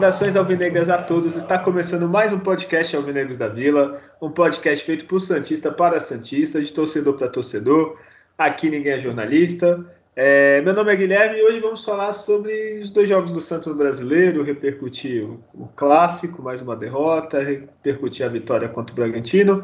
[0.00, 1.36] Saudações alvinegras a todos.
[1.36, 6.60] Está começando mais um podcast Alvinegros da Vila, um podcast feito por Santista para Santista,
[6.60, 7.98] de torcedor para torcedor.
[8.40, 9.84] Aqui ninguém é jornalista.
[10.16, 13.76] É, meu nome é Guilherme e hoje vamos falar sobre os dois jogos do Santos
[13.76, 19.62] Brasileiro, repercutir o, clássico, mais uma derrota, repercutir a vitória contra o Bragantino.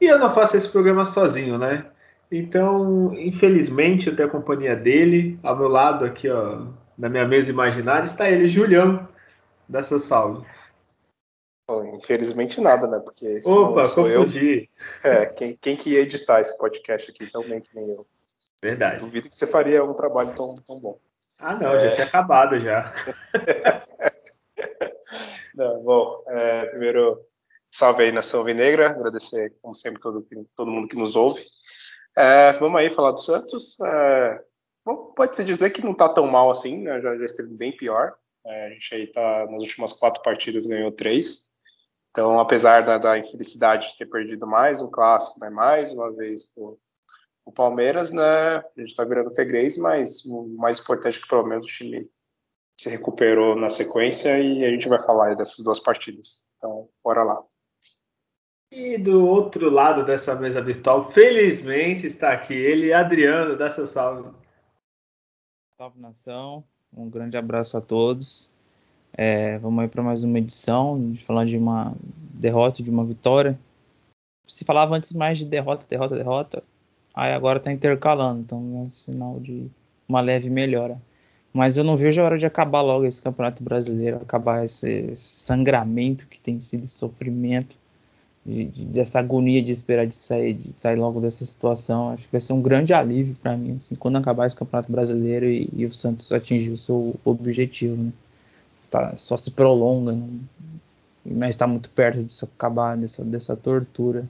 [0.00, 1.84] E eu não faço esse programa sozinho, né?
[2.30, 5.36] Então, infelizmente, eu tenho a companhia dele.
[5.42, 6.66] Ao meu lado aqui, ó,
[6.96, 9.08] na minha mesa imaginária, está ele, Julião
[9.68, 10.06] dá seus
[11.94, 12.98] infelizmente nada, né?
[12.98, 14.68] Porque Opa, sou confundi.
[15.04, 15.10] eu.
[15.10, 18.06] É, quem, quem que ia editar esse podcast aqui tão bem que nem eu.
[18.60, 19.00] Verdade.
[19.00, 20.98] Duvido que você faria um trabalho tão, tão bom.
[21.38, 21.88] Ah, não, é...
[21.88, 22.94] já tinha acabado já.
[25.54, 27.20] não, bom, é, primeiro,
[27.70, 31.42] salve aí Nação Vinegra, agradecer, como sempre, todo, todo mundo que nos ouve.
[32.16, 33.80] É, vamos aí falar do Santos.
[33.80, 34.40] É,
[34.84, 37.00] Pode-se dizer que não está tão mal assim, né?
[37.00, 38.14] já, já esteve bem pior.
[38.44, 41.48] É, a gente aí tá nas últimas quatro partidas ganhou três.
[42.12, 46.52] Então, apesar da, da infelicidade de ter perdido mais um clássico, né, mais uma vez
[46.54, 46.78] o,
[47.42, 51.46] o Palmeiras, né, a gente está virando freguês, mas o mais importante é que pelo
[51.46, 52.10] menos o time
[52.78, 56.52] se recuperou na sequência e a gente vai falar dessas duas partidas.
[56.58, 57.42] Então, bora lá.
[58.70, 64.30] E do outro lado dessa mesa virtual, felizmente está aqui ele, Adriano, dá seu salve.
[65.78, 68.51] Salve nação, um grande abraço a todos.
[69.14, 71.94] É, vamos aí para mais uma edição, falando de uma
[72.34, 73.58] derrota, de uma vitória.
[74.46, 76.62] Se falava antes mais de derrota, derrota, derrota,
[77.14, 79.66] aí agora está intercalando, então é um sinal de
[80.08, 81.00] uma leve melhora.
[81.52, 86.26] Mas eu não vejo a hora de acabar logo esse Campeonato Brasileiro, acabar esse sangramento
[86.26, 87.76] que tem sido sofrimento
[88.44, 92.08] de, de, dessa agonia de esperar de sair, de sair logo dessa situação.
[92.10, 95.46] Acho que vai ser um grande alívio para mim, assim, quando acabar esse Campeonato Brasileiro
[95.46, 98.02] e, e, o Santos atingir o seu objetivo.
[98.02, 98.12] Né?
[98.92, 100.38] Tá, só se prolonga, não,
[101.24, 104.28] mas está muito perto de acabar dessa, dessa tortura.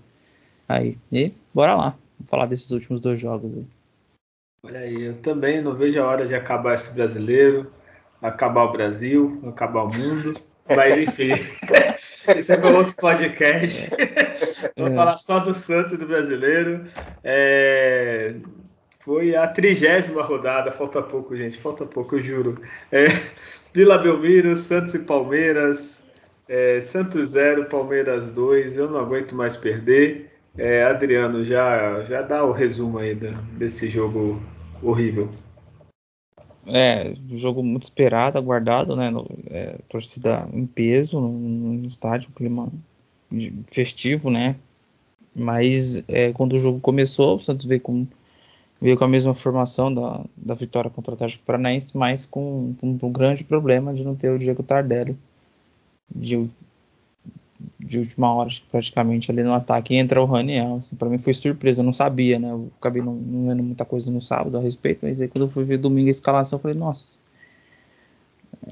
[0.68, 3.52] Aí, e bora lá, vamos falar desses últimos dois jogos.
[3.52, 3.66] Aí.
[4.64, 7.72] Olha aí, eu também não vejo a hora de acabar esse brasileiro,
[8.22, 11.32] acabar o Brasil, acabar o mundo, mas enfim.
[12.36, 13.90] Esse é meu outro podcast.
[14.76, 14.94] Vou é.
[14.94, 16.84] falar só do Santos e do brasileiro.
[17.24, 18.36] É...
[19.04, 22.62] Foi a trigésima rodada, falta pouco, gente, falta pouco, eu juro.
[22.90, 23.06] É...
[23.74, 26.02] Vila Belmiro, Santos e Palmeiras.
[26.48, 26.80] É...
[26.80, 28.76] Santos 0, Palmeiras 2.
[28.76, 30.30] Eu não aguento mais perder.
[30.56, 33.14] É, Adriano, já, já dá o resumo aí
[33.56, 34.40] desse jogo
[34.82, 35.30] horrível.
[36.66, 39.10] É, jogo muito esperado, aguardado, né?
[39.10, 42.70] No, é, torcida em peso no estádio, clima
[43.72, 44.54] festivo, né?
[45.34, 48.06] Mas é, quando o jogo começou, o Santos veio com,
[48.82, 52.98] veio com a mesma formação da, da vitória contra o Atlético Paranaense, mas com, com
[53.03, 55.16] um grande problema de não ter o Diego Tardelli
[56.15, 56.50] de
[57.78, 60.76] de última hora, praticamente ali no ataque, entra o Raniel.
[60.76, 62.50] Assim, para mim foi surpresa, eu não sabia, né?
[62.50, 65.50] Eu acabei não, não, vendo muita coisa no sábado a respeito, mas aí quando eu
[65.50, 67.19] fui ver domingo a escalação, eu falei, nossa.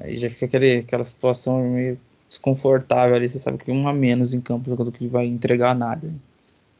[0.01, 1.99] Aí já fica aquele, aquela situação meio
[2.29, 6.09] desconfortável ali, você sabe que um a menos em campo, jogador que vai entregar nada.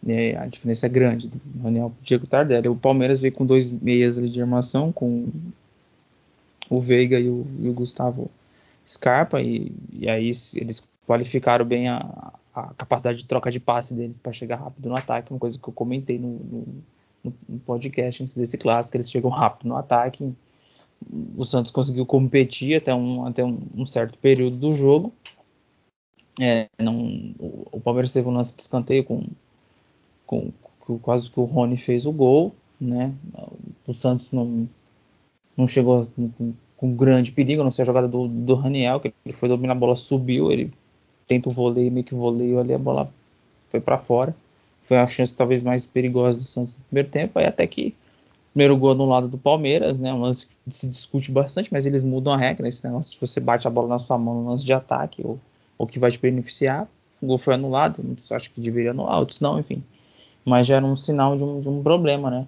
[0.06, 2.68] E a diferença é grande do Raniel Diego Tardelli.
[2.68, 5.28] O Palmeiras veio com dois meias de armação, com
[6.70, 8.32] o Veiga e o, e o Gustavo
[8.88, 14.20] Scarpa, e, e aí eles qualificaram bem a, a capacidade de troca de passe deles
[14.20, 16.40] para chegar rápido no ataque, uma coisa que eu comentei no,
[17.24, 20.34] no, no podcast antes desse clássico, eles chegam rápido no ataque.
[21.36, 25.12] O Santos conseguiu competir até um, até um, um certo período do jogo.
[26.40, 29.24] É, não, o, o, Palmeiras teve um lance de escanteio com,
[30.32, 30.50] com,
[30.80, 33.14] com, quase que o Rony fez o gol, né?
[33.86, 34.66] O Santos não,
[35.58, 39.36] não chegou com, com grande perigo, não sei a jogada do, do Raniel, que ele
[39.36, 40.72] foi dominar a bola, subiu, ele
[41.28, 43.12] tenta o voleio, meio que voleio ali, a bola
[43.70, 44.34] foi para fora.
[44.84, 47.94] Foi a chance talvez mais perigosa do Santos no primeiro tempo, aí até que
[48.54, 50.14] primeiro gol no lado do Palmeiras, né?
[50.14, 53.40] Um lance que se discute bastante, mas eles mudam a regra, esse negócio, se você
[53.42, 55.38] bate a bola na sua mão no lance de ataque, ou,
[55.78, 56.88] ou que vai te beneficiar,
[57.22, 59.84] o gol foi anulado, muitos acham que deveria anular, outros não, enfim.
[60.46, 62.48] Mas já era um sinal de um, de um problema, né?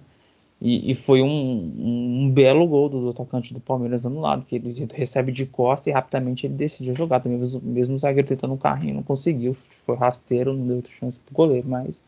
[0.60, 4.72] E, e foi um, um, belo gol do, do, atacante do Palmeiras anulado, que ele
[4.94, 7.28] recebe de costa e rapidamente ele decide a jogada.
[7.28, 9.52] Mesmo, mesmo o zagueiro tentando um carrinho, não conseguiu.
[9.84, 11.68] Foi rasteiro, não deu outra chance pro goleiro.
[11.68, 12.02] Mas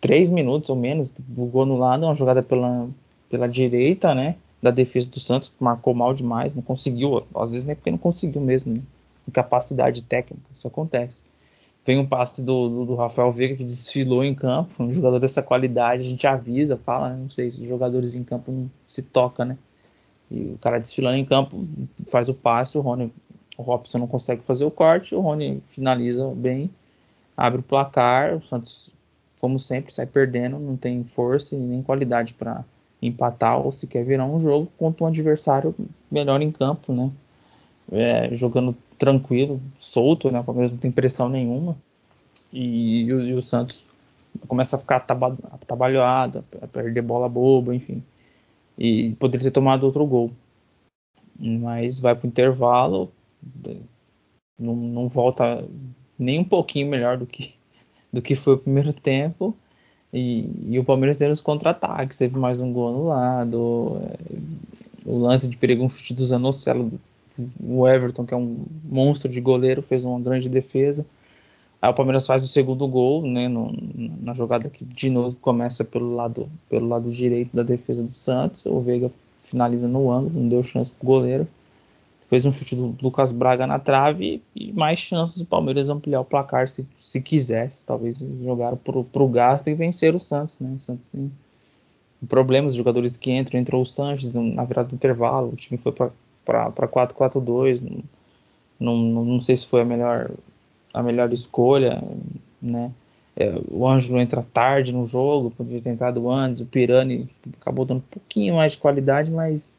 [0.00, 2.88] três minutos ou menos, o gol anulado, uma jogada pela,
[3.28, 4.36] pela direita, né?
[4.62, 8.40] Da defesa do Santos, marcou mal demais, não conseguiu, às vezes nem porque não conseguiu
[8.40, 8.82] mesmo, né?
[9.28, 11.24] Incapacidade técnica, isso acontece.
[11.86, 15.40] Vem um passe do, do, do, Rafael Veiga que desfilou em campo, um jogador dessa
[15.40, 17.16] qualidade, a gente avisa, fala, né?
[17.20, 19.56] não sei se os jogadores em campo não se toca, né?
[20.28, 21.64] E o cara desfilando em campo
[22.08, 23.12] faz o passe, o Rony,
[23.56, 26.68] o Robson não consegue fazer o corte, o Rony finaliza bem,
[27.36, 28.92] abre o placar, o Santos,
[29.40, 32.64] como sempre, sai perdendo, não tem força e nem qualidade para
[33.00, 35.72] empatar ou se quer virar um jogo contra um adversário
[36.10, 37.12] melhor em campo, né?
[37.92, 40.40] É, jogando tranquilo, solto, né?
[40.40, 41.76] O Palmeiras não tem pressão nenhuma.
[42.52, 43.86] E, e, o, e o, Santos
[44.46, 48.02] começa a ficar atabalhoado, a perder bola boba, enfim.
[48.78, 50.30] E poderia ter tomado outro gol.
[51.38, 53.12] Mas vai para o intervalo,
[54.58, 55.64] não, não volta
[56.18, 57.54] nem um pouquinho melhor do que,
[58.12, 59.56] do que foi o primeiro tempo.
[60.12, 64.00] E, e o Palmeiras tendo os contra-ataques, teve mais um gol anulado.
[64.02, 64.36] É,
[65.04, 66.90] o lance de perigo, um chute do Zanocelo,
[67.60, 71.06] o Everton, que é um monstro de goleiro, fez uma grande defesa.
[71.80, 73.72] Aí o Palmeiras faz o segundo gol, né, no,
[74.22, 78.64] na jogada que de novo começa pelo lado, pelo lado direito da defesa do Santos.
[78.66, 81.46] O Veiga finaliza no ângulo, não deu chance pro goleiro
[82.28, 86.24] fez um chute do Lucas Braga na trave e mais chances do Palmeiras ampliar o
[86.24, 87.86] placar se, se quisesse.
[87.86, 90.58] Talvez jogaram para o gasto e vencer o Santos.
[90.58, 90.72] Né?
[90.74, 91.30] O Santos tem
[92.28, 96.10] problemas, jogadores que entram, entrou o Sanches na virada do intervalo, o time foi para
[96.46, 97.82] 4-4-2.
[98.78, 100.30] Não, não, não sei se foi a melhor,
[100.92, 102.02] a melhor escolha.
[102.62, 102.90] Né?
[103.36, 106.60] É, o Ângelo entra tarde no jogo, poderia ter entrado antes.
[106.60, 107.28] O Pirani
[107.60, 109.74] acabou dando um pouquinho mais de qualidade, mas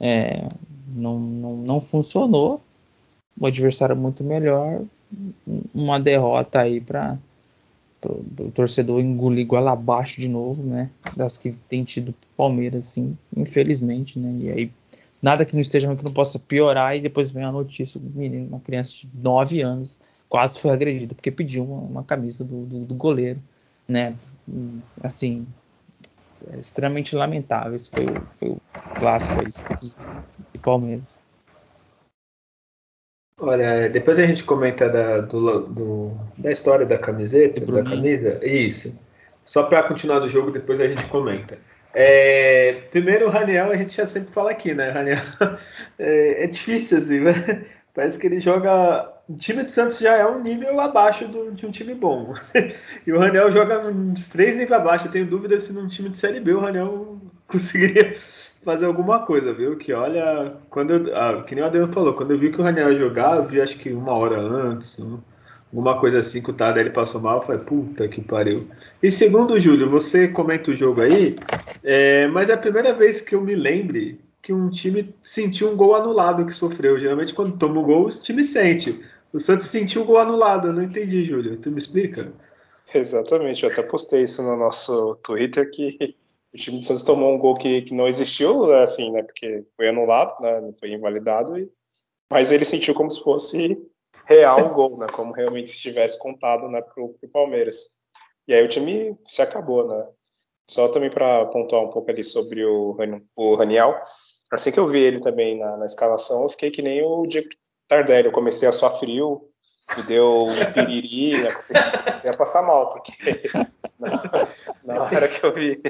[0.00, 0.48] é,
[0.88, 2.60] não, não, não funcionou.
[3.38, 4.82] O adversário muito melhor.
[5.74, 7.18] Uma derrota aí para
[8.04, 10.90] o torcedor engolir goela abaixo de novo, né?
[11.16, 14.36] Das que tem tido Palmeiras, assim, infelizmente, né?
[14.40, 14.70] E aí,
[15.26, 16.96] nada que não esteja que não possa piorar.
[16.96, 21.14] E depois vem a notícia do menino, uma criança de 9 anos, quase foi agredida
[21.14, 23.40] porque pediu uma, uma camisa do, do, do, goleiro,
[23.88, 24.14] né?
[25.02, 25.44] Assim,
[26.52, 27.74] é extremamente lamentável.
[27.74, 28.06] Isso foi,
[28.38, 28.60] foi o
[28.98, 29.48] clássico aí
[30.54, 31.18] e Palmeiras.
[33.38, 38.40] Olha, depois a gente comenta da, do, do, da história da camiseta, da camisa.
[38.46, 38.98] Isso.
[39.44, 41.58] Só para continuar do jogo, depois a gente comenta.
[41.98, 44.90] É, primeiro, o Raniel, a gente já sempre fala aqui, né?
[44.90, 45.18] Raniel
[45.98, 47.64] é, é difícil, assim, né?
[47.94, 49.10] Parece que ele joga.
[49.26, 52.34] O time de Santos já é um nível abaixo do, de um time bom.
[53.06, 55.06] e o Raniel joga uns três níveis abaixo.
[55.06, 58.12] Eu tenho dúvida se num time de Série B o Raniel conseguiria
[58.62, 59.78] fazer alguma coisa, viu?
[59.78, 62.64] Que olha, quando eu, ah, que nem o Adriano falou, quando eu vi que o
[62.64, 65.18] Raniel jogar, eu vi acho que uma hora antes, né?
[65.72, 68.68] Alguma coisa assim que o Tardelli passou mal, falei, puta que pariu.
[69.02, 71.36] E segundo, Júlio, você comenta o jogo aí,
[71.82, 75.76] é, mas é a primeira vez que eu me lembre que um time sentiu um
[75.76, 77.00] gol anulado que sofreu.
[77.00, 79.04] Geralmente quando toma um gol, o time sente.
[79.32, 81.56] O Santos sentiu o gol anulado, eu não entendi, Júlio.
[81.56, 82.32] Tu me explica?
[82.94, 86.14] Exatamente, eu até postei isso no nosso Twitter que
[86.54, 89.64] o time do Santos tomou um gol que, que não existiu, né, assim, né, porque
[89.76, 91.70] foi anulado, né, foi invalidado, e,
[92.30, 93.76] mas ele sentiu como se fosse
[94.26, 97.96] real o gol, né, como realmente se tivesse contado, né, pro, pro Palmeiras.
[98.46, 100.06] E aí o time se acabou, né.
[100.68, 102.96] Só também para pontuar um pouco ali sobre o,
[103.36, 104.00] o Raniel,
[104.50, 107.48] assim que eu vi ele também na, na escalação, eu fiquei que nem o Diego
[107.86, 109.48] Tardelli, eu comecei a suar frio,
[109.96, 111.50] me deu um piriri, né,
[111.98, 113.12] comecei a passar mal, porque
[113.96, 114.10] na,
[114.84, 115.80] na, hora que eu vi,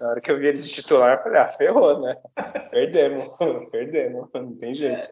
[0.00, 2.16] na hora que eu vi ele de titular, eu falei, ah, ferrou, né?
[2.70, 3.36] Perdemos,
[3.70, 5.10] perdemos, não tem jeito.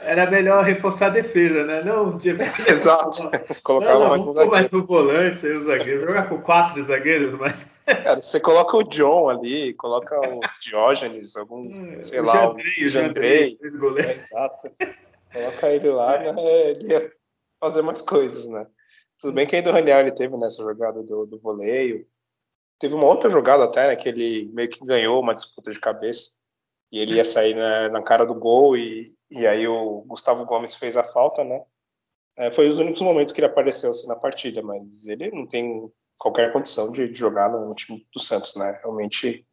[0.00, 1.82] Era melhor reforçar a defesa, né?
[1.82, 2.30] Não, de...
[2.70, 3.30] Exato.
[3.62, 4.50] Colocava não, mais um zagueiro.
[4.50, 6.02] mais um volante, aí o zagueiro.
[6.02, 7.56] Jogar com quatro zagueiros, mas.
[7.86, 12.84] Cara, você coloca o John ali, coloca o Diógenes, algum, é, sei o lá, Jandrei,
[12.84, 13.58] o Jandrei.
[13.98, 14.70] É, exato.
[15.32, 16.34] Coloca ele lá, né?
[16.70, 17.12] Ele ia
[17.60, 18.66] fazer mais coisas, né?
[19.20, 22.06] Tudo bem que ainda o Raniel ele teve nessa jogada do, do voleio.
[22.78, 26.42] Teve uma outra jogada até, né, que ele meio que ganhou uma disputa de cabeça.
[26.90, 30.74] E ele ia sair na, na cara do gol e, e aí o Gustavo Gomes
[30.74, 31.62] fez a falta, né?
[32.36, 35.90] É, foi os únicos momentos que ele apareceu assim, na partida, mas ele não tem
[36.18, 38.78] qualquer condição de, de jogar no, time do Santos, né?
[38.82, 39.46] Realmente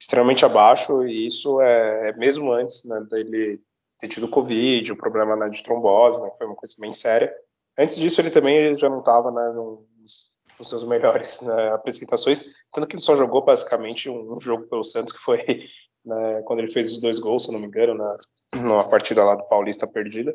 [0.00, 3.60] extremamente abaixo e isso é, é mesmo antes né, dele
[3.98, 7.34] ter tido Covid, o problema né, de trombose, né, que foi uma coisa bem séria.
[7.76, 12.86] Antes disso, ele também já não estava né, nos, nos, seus melhores né, apresentações, tanto
[12.86, 15.68] que ele só jogou basicamente um, um jogo pelo Santos, que foi
[16.08, 18.16] né, quando ele fez os dois gols, se não me engano, na,
[18.54, 20.34] numa partida lá do Paulista perdida.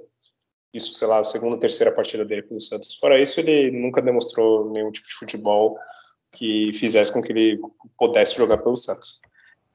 [0.74, 2.96] Isso, sei lá, a segunda terceira partida dele pelo Santos.
[2.96, 5.78] Fora isso, ele nunca demonstrou nenhum tipo de futebol
[6.32, 7.60] que fizesse com que ele
[7.98, 9.20] pudesse jogar pelo Santos.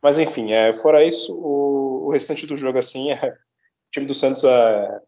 [0.02, 4.14] Mas enfim, é, fora isso, o, o restante do jogo assim, é, o time do
[4.14, 5.00] Santos, é,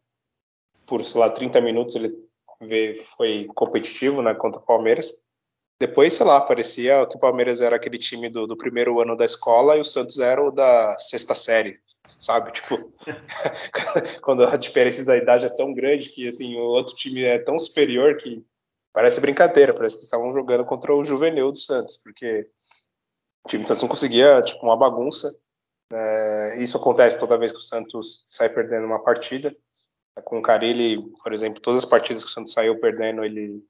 [0.87, 5.11] por sei lá 30 minutos ele foi competitivo, né, contra o Palmeiras.
[5.81, 9.25] Depois, sei lá, parecia que o Palmeiras era aquele time do, do, primeiro ano da
[9.25, 12.53] escola e o Santos era o da sexta série, sabe?
[12.53, 12.93] Tipo,
[14.21, 17.59] quando a diferença da idade é tão grande que assim o outro time é tão
[17.59, 18.45] superior que
[18.93, 22.47] parece brincadeira, parece que estavam jogando contra o juvenil do Santos, porque
[23.47, 25.35] o time do Santos não conseguia, tipo, uma bagunça.
[25.91, 29.57] É, isso acontece toda vez que o Santos sai perdendo uma partida.
[30.25, 33.65] Com o Carilli, por exemplo, todas as partidas que o Santos saiu perdendo, ele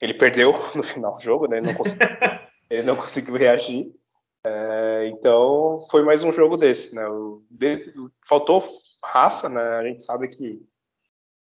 [0.00, 1.58] ele perdeu no final do jogo, né?
[1.58, 2.08] Ele não conseguiu,
[2.70, 3.92] ele não conseguiu reagir.
[4.44, 7.06] É, então foi mais um jogo desse, né?
[7.06, 7.92] O, desde,
[8.26, 8.66] faltou
[9.04, 9.60] raça, né?
[9.60, 10.62] A gente sabe que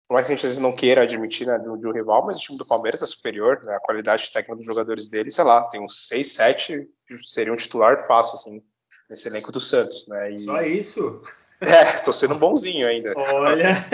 [0.08, 2.56] por mais que a gente não queira admitir né, de, um rival, mas o time
[2.56, 3.74] do Palmeiras é superior, né?
[3.74, 6.88] A qualidade técnica dos jogadores dele, sei lá, tem uns 6, 7
[7.26, 8.62] seria um titular fácil, assim,
[9.08, 10.32] nesse elenco do Santos, né?
[10.32, 11.22] E, Só isso?
[11.60, 13.12] É, tô sendo bonzinho ainda.
[13.16, 13.84] Olha,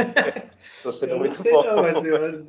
[0.82, 1.64] tô sendo muito bom.
[1.64, 2.46] Não, mas eu,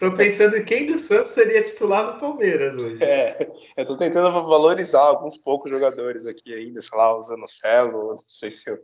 [0.00, 3.04] Tô pensando quem do Santos seria titular no Palmeiras hoje.
[3.04, 8.16] É, eu tô tentando valorizar alguns poucos jogadores aqui ainda, sei lá, o Zanocelo, não
[8.16, 8.78] sei se o,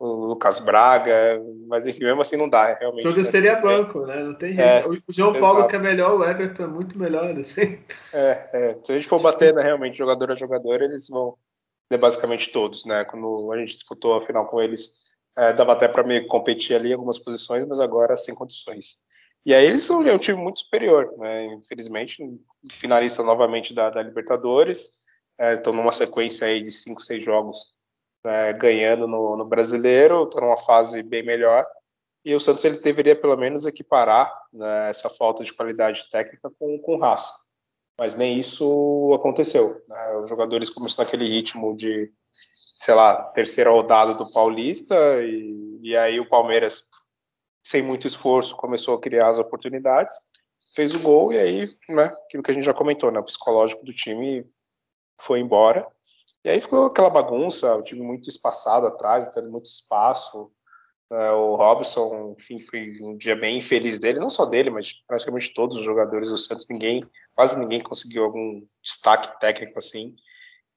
[0.00, 3.04] o Lucas Braga, mas enfim, mesmo assim não dá, é realmente.
[3.04, 4.24] Tudo seria banco, né?
[4.24, 5.04] Não tem é, jeito.
[5.06, 5.70] o João Paulo exato.
[5.70, 7.78] que é melhor, o Everton é muito melhor, assim.
[8.12, 11.36] É, é, se a gente for bater, né, realmente, jogador a jogador, eles vão
[11.88, 13.04] ter basicamente todos, né?
[13.04, 15.06] Quando a gente disputou a final com eles,
[15.38, 19.05] é, dava até para meio competir ali em algumas posições, mas agora sem condições.
[19.46, 21.44] E aí eles são é um time muito superior, né?
[21.54, 22.20] Infelizmente,
[22.68, 25.04] finalista novamente da, da Libertadores,
[25.38, 27.72] estão é, numa sequência aí de cinco, seis jogos
[28.24, 31.64] né, ganhando no, no Brasileiro, estão numa fase bem melhor.
[32.24, 36.76] E o Santos ele deveria pelo menos equiparar né, essa falta de qualidade técnica com,
[36.80, 37.32] com raça.
[37.96, 39.80] Mas nem isso aconteceu.
[39.86, 40.20] Né?
[40.24, 42.10] Os jogadores começaram naquele ritmo de,
[42.74, 46.90] sei lá, terceira rodada do Paulista, e, e aí o Palmeiras
[47.66, 50.14] sem muito esforço, começou a criar as oportunidades,
[50.72, 53.84] fez o gol e aí, né, aquilo que a gente já comentou, né, o psicológico
[53.84, 54.48] do time
[55.20, 55.84] foi embora.
[56.44, 60.48] E aí ficou aquela bagunça, o time muito espaçado atrás, tendo muito espaço.
[61.10, 65.52] É, o Robson, enfim, foi um dia bem infeliz dele, não só dele, mas praticamente
[65.52, 67.04] todos os jogadores do Santos, ninguém,
[67.34, 70.14] quase ninguém conseguiu algum destaque técnico assim.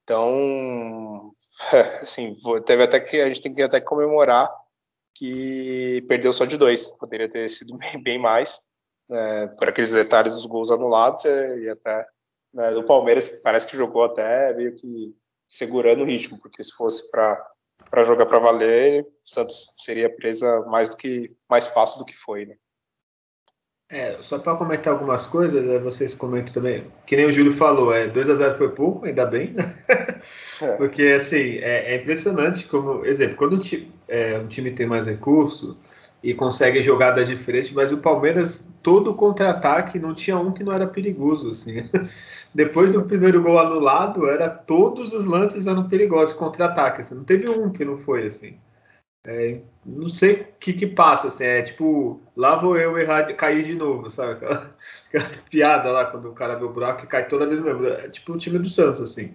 [0.04, 1.36] Então,
[2.02, 4.52] assim, teve até que a gente tem que até comemorar
[5.20, 6.90] que perdeu só de dois.
[6.92, 8.62] Poderia ter sido bem, bem mais,
[9.10, 12.08] né, por aqueles detalhes dos gols anulados e até
[12.54, 15.14] né, do Palmeiras, parece que jogou até meio que
[15.48, 20.90] segurando o ritmo, porque se fosse para jogar para valer, o Santos seria presa mais
[20.90, 22.56] do que mais fácil do que foi, né?
[23.92, 27.92] É, só para comentar algumas coisas, né, vocês comentam também, que nem o Júlio falou,
[27.92, 29.76] é, 2 a 0 foi pouco, ainda bem, né?
[30.62, 30.72] é.
[30.74, 35.08] porque assim, é, é, impressionante como, exemplo, quando um time, é, um time tem mais
[35.08, 35.76] recurso
[36.22, 40.86] e consegue jogadas diferentes, mas o Palmeiras, todo contra-ataque, não tinha um que não era
[40.86, 41.90] perigoso, assim.
[42.54, 47.16] Depois do primeiro gol anulado, era todos os lances eram perigosos, contra-ataque, assim.
[47.16, 48.56] não teve um que não foi, assim.
[49.26, 53.66] É, não sei o que que passa, assim, é tipo, lá vou eu errar, cair
[53.66, 54.34] de novo, sabe?
[54.34, 54.76] Aquela,
[55.08, 57.86] aquela piada lá, quando o cara vê o buraco e cai toda vez mesmo.
[57.88, 59.34] É tipo o time do Santos, assim.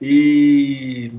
[0.00, 1.12] E,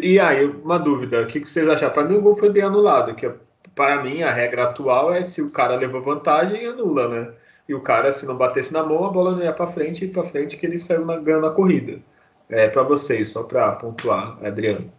[0.00, 1.92] e aí, uma dúvida, o que, que vocês acharam?
[1.94, 3.30] Para mim o gol foi bem anulado, que
[3.74, 7.34] para mim a regra atual é se o cara levou vantagem, anula, né?
[7.68, 10.08] E o cara, se não batesse na mão, a bola não ia para frente e
[10.08, 12.00] para frente que ele saiu na, ganhando a corrida.
[12.48, 14.90] É para vocês, só para pontuar, Adriano.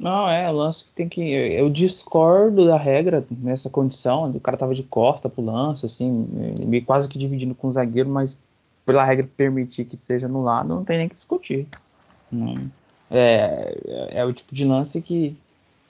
[0.00, 1.20] Não, é, o lance que tem que.
[1.20, 6.26] Eu discordo da regra nessa condição, o cara tava de costa pro lance, assim,
[6.66, 8.40] meio quase que dividindo com o zagueiro, mas
[8.86, 11.68] pela regra permitir que seja no lado, não tem nem que discutir.
[13.10, 15.36] É, é, é o tipo de lance que,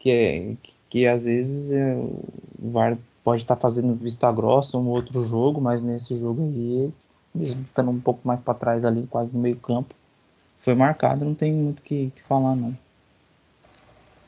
[0.00, 4.76] que, é, que, que às vezes é, o VAR pode estar tá fazendo vista grossa
[4.76, 6.88] um outro jogo, mas nesse jogo aí,
[7.32, 9.94] mesmo estando um pouco mais para trás ali, quase no meio campo,
[10.58, 12.76] foi marcado, não tem muito o que, que falar, não.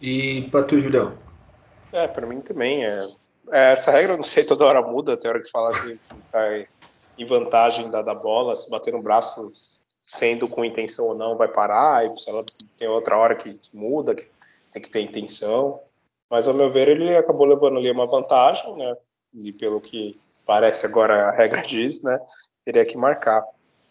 [0.02, 1.16] E para tu, Julião?
[1.92, 2.84] É, para mim também.
[2.84, 3.08] É,
[3.52, 5.16] é, essa regra, não sei, toda hora muda.
[5.16, 5.96] Tem hora que fala que
[6.32, 6.66] tá
[7.16, 9.48] em vantagem da, da bola, se bater no braço,
[10.04, 12.04] sendo com intenção ou não, vai parar.
[12.04, 12.44] E ela
[12.76, 14.26] tem outra hora que, que muda, que
[14.72, 15.80] tem que ter intenção.
[16.28, 18.96] Mas, ao meu ver, ele acabou levando ali uma vantagem, né?
[19.32, 22.18] E pelo que parece agora a regra diz, né?
[22.64, 23.44] Teria que marcar.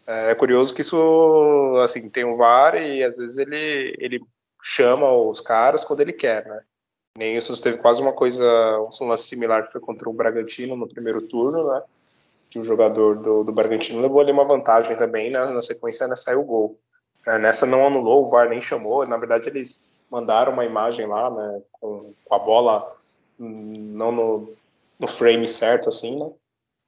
[0.05, 4.21] É, é curioso que isso, assim, tem um VAR e às vezes ele, ele
[4.61, 6.61] chama os caras quando ele quer, né?
[7.17, 8.45] Nem isso teve quase uma coisa,
[8.79, 11.83] um lance similar que foi contra o Bragantino no primeiro turno, né?
[12.49, 15.39] Que o jogador do, do Bragantino levou ali uma vantagem também, né?
[15.45, 16.79] na sequência né, saiu o gol.
[17.25, 19.05] É, nessa não anulou, o VAR nem chamou.
[19.05, 22.95] Na verdade, eles mandaram uma imagem lá, né, com, com a bola
[23.39, 24.53] hum, não no,
[24.99, 26.29] no, frame certo, assim, né?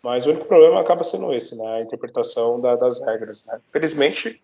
[0.04, 1.78] Mas o único problema acaba sendo esse, né?
[1.78, 3.62] A interpretação da, das regras, né?
[3.70, 4.42] Felizmente,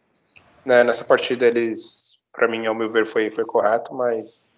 [0.65, 4.55] né, nessa partida eles, para mim, ao meu ver, foi, foi correto, mas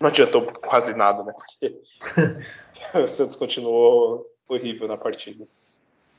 [0.00, 1.32] não adiantou quase nada, né?
[1.32, 1.80] Porque
[2.94, 5.44] o Santos continuou horrível na partida.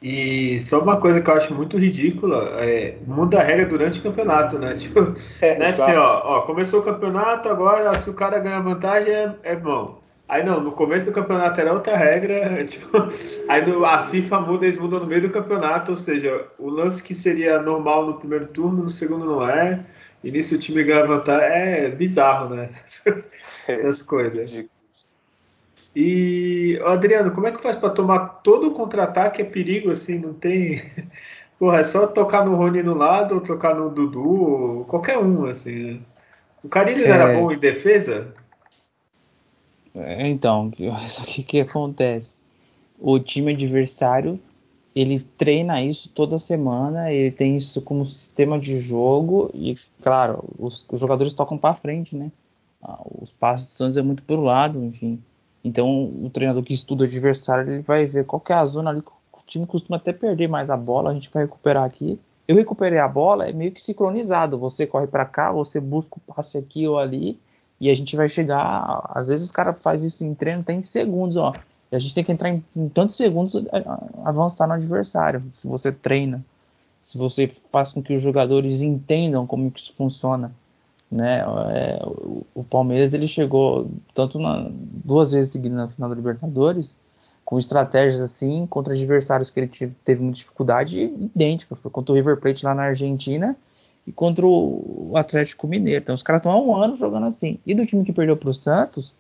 [0.02, 4.04] E só uma coisa que eu acho muito ridícula é muda a regra durante o
[4.04, 4.74] campeonato, né?
[4.80, 9.14] Tipo, é, né, assim, ó, ó, começou o campeonato, agora se o cara ganhar vantagem
[9.14, 10.00] é, é bom.
[10.28, 12.88] Aí não, no começo do campeonato era outra regra, tipo,
[13.50, 17.02] aí no, a FIFA muda, eles mudam no meio do campeonato, ou seja, o lance
[17.02, 19.84] que seria normal no primeiro turno, no segundo não é,
[20.24, 22.70] e nisso o time ganha vantagem, é bizarro, né?
[22.86, 23.32] Essas,
[23.68, 24.66] essas coisas.
[25.96, 29.42] E, Adriano, como é que faz para tomar todo o contra-ataque?
[29.42, 30.84] É perigo, assim, não tem.
[31.58, 35.46] Porra, é só tocar no Rony no lado ou tocar no Dudu, ou qualquer um,
[35.46, 35.94] assim.
[35.94, 36.00] Né?
[36.64, 37.10] O Carilho é...
[37.10, 38.34] era bom em defesa?
[39.96, 40.72] É, então,
[41.08, 42.40] só que o que acontece?
[43.00, 44.40] O time adversário
[45.02, 50.86] ele treina isso toda semana, ele tem isso como sistema de jogo e, claro, os,
[50.92, 52.30] os jogadores tocam para frente, né?
[52.84, 55.22] Ah, os passos do Santos é muito pelo lado, enfim.
[55.64, 59.02] Então, o treinador que estuda o adversário, ele vai ver qual é a zona ali
[59.02, 62.20] que o time costuma até perder mais a bola, a gente vai recuperar aqui.
[62.46, 64.58] Eu recuperei a bola, é meio que sincronizado.
[64.58, 67.40] Você corre para cá, você busca o passe aqui ou ali,
[67.80, 69.10] e a gente vai chegar.
[69.14, 71.54] Às vezes os caras fazem isso em treino, tem segundos, ó.
[71.92, 73.56] E a gente tem que entrar em, em tantos segundos
[74.24, 75.44] avançar no adversário.
[75.54, 76.44] Se você treina,
[77.02, 80.52] se você faz com que os jogadores entendam como isso funciona
[81.12, 81.40] né?
[81.74, 86.96] É, o, o, Palmeiras ele chegou tanto na, duas vezes seguidas na final da Libertadores
[87.44, 91.80] com estratégias assim contra adversários que ele teve, teve muita dificuldade idênticas.
[91.80, 93.58] Foi contra o River Plate lá na Argentina
[94.06, 96.02] e contra o Atlético Mineiro.
[96.04, 97.58] Então os caras estão há um ano jogando assim.
[97.66, 99.16] E do time que perdeu para o Santos,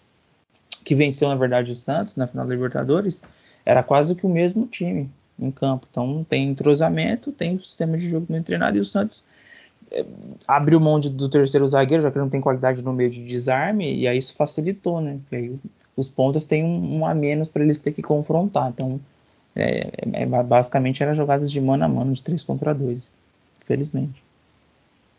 [0.89, 3.21] que venceu na verdade o Santos na final da Libertadores,
[3.63, 5.07] era quase que o mesmo time
[5.39, 5.85] em campo.
[5.91, 9.23] Então tem entrosamento, tem o sistema de jogo bem treinado e o Santos
[10.47, 13.99] abriu mão de, do terceiro zagueiro, já que não tem qualidade no meio de desarme,
[13.99, 15.19] e aí isso facilitou, né?
[15.21, 15.59] Porque aí
[15.95, 18.69] os pontas têm um, um a menos para eles ter que confrontar.
[18.69, 18.99] Então,
[19.55, 23.07] é, é, basicamente era jogadas de mano a mano, de 3 contra 2.
[23.63, 24.23] Felizmente.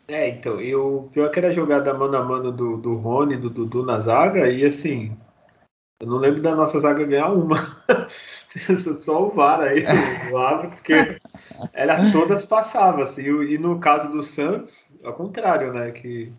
[0.09, 3.37] É, então, e o pior é que era jogada mano a mano do, do Rony,
[3.37, 5.13] do Dudu na zaga, e assim,
[6.01, 7.77] eu não lembro da nossa zaga ganhar uma.
[8.99, 9.85] Só o VAR aí,
[10.33, 11.21] o árbitro, porque
[11.75, 16.33] era todas passavam, assim, e no caso do Santos, ao contrário, né, que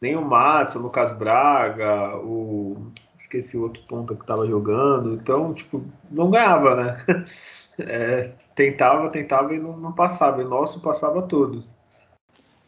[0.00, 5.54] nem o Matos, o Lucas Braga, o esqueci o outro ponto que estava jogando, então,
[5.54, 7.04] tipo, não ganhava, né,
[7.78, 11.74] é, tentava, tentava e não, não passava, e o nosso passava todos.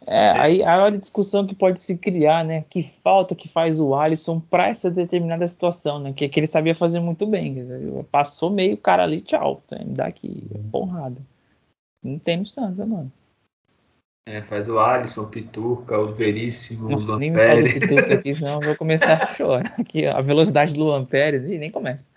[0.06, 2.64] É, aí a discussão que pode se criar, né?
[2.68, 6.12] Que falta que faz o Alisson para essa determinada situação, né?
[6.12, 8.04] Que, que ele sabia fazer muito bem.
[8.10, 9.62] Passou meio cara ali, tchau.
[9.70, 11.20] Me dá aqui, porrada.
[12.02, 13.12] Não tem no Santos, né, mano.
[14.26, 18.14] É, faz o Alisson, o Pituca, o Veríssimo, Nossa, o nem me fala do Pituca
[18.14, 19.74] aqui, senão eu vou começar a chorar.
[19.78, 22.08] Aqui, a velocidade do Luan Pérez, e nem começa.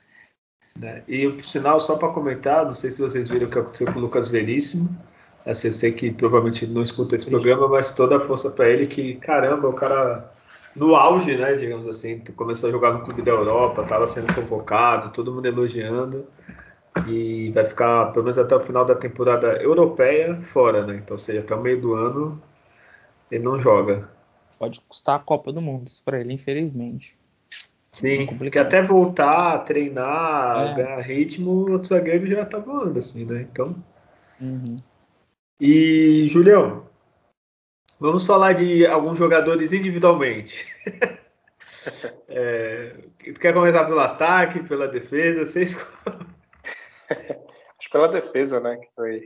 [0.81, 3.91] É, e por sinal, só para comentar, não sei se vocês viram o que aconteceu
[3.91, 4.89] com o Lucas Veríssimo.
[5.45, 8.87] Assim, eu sei que provavelmente não escuta esse programa, mas toda a força para ele
[8.87, 10.31] que, caramba, o cara
[10.75, 15.11] no auge, né, digamos assim, começou a jogar no clube da Europa, estava sendo convocado,
[15.11, 16.25] todo mundo elogiando
[17.07, 20.95] e vai ficar pelo menos até o final da temporada europeia fora, né?
[20.95, 22.41] Então, ou seja, até o meio do ano
[23.29, 24.09] ele não joga.
[24.57, 27.17] Pode custar a Copa do Mundo para ele, infelizmente.
[27.91, 30.73] Sim, porque até voltar, treinar, é.
[30.75, 33.45] ganhar ritmo, o outro zagueiro já tá voando, assim, né?
[33.49, 33.75] Então.
[34.39, 34.77] Uhum.
[35.59, 36.89] E, Julião,
[37.99, 40.65] vamos falar de alguns jogadores individualmente.
[42.27, 42.95] é,
[43.39, 45.45] quer começar pelo ataque, pela defesa?
[45.45, 45.75] Vocês...
[47.79, 48.77] Acho pela defesa, né?
[48.77, 49.21] Que foi.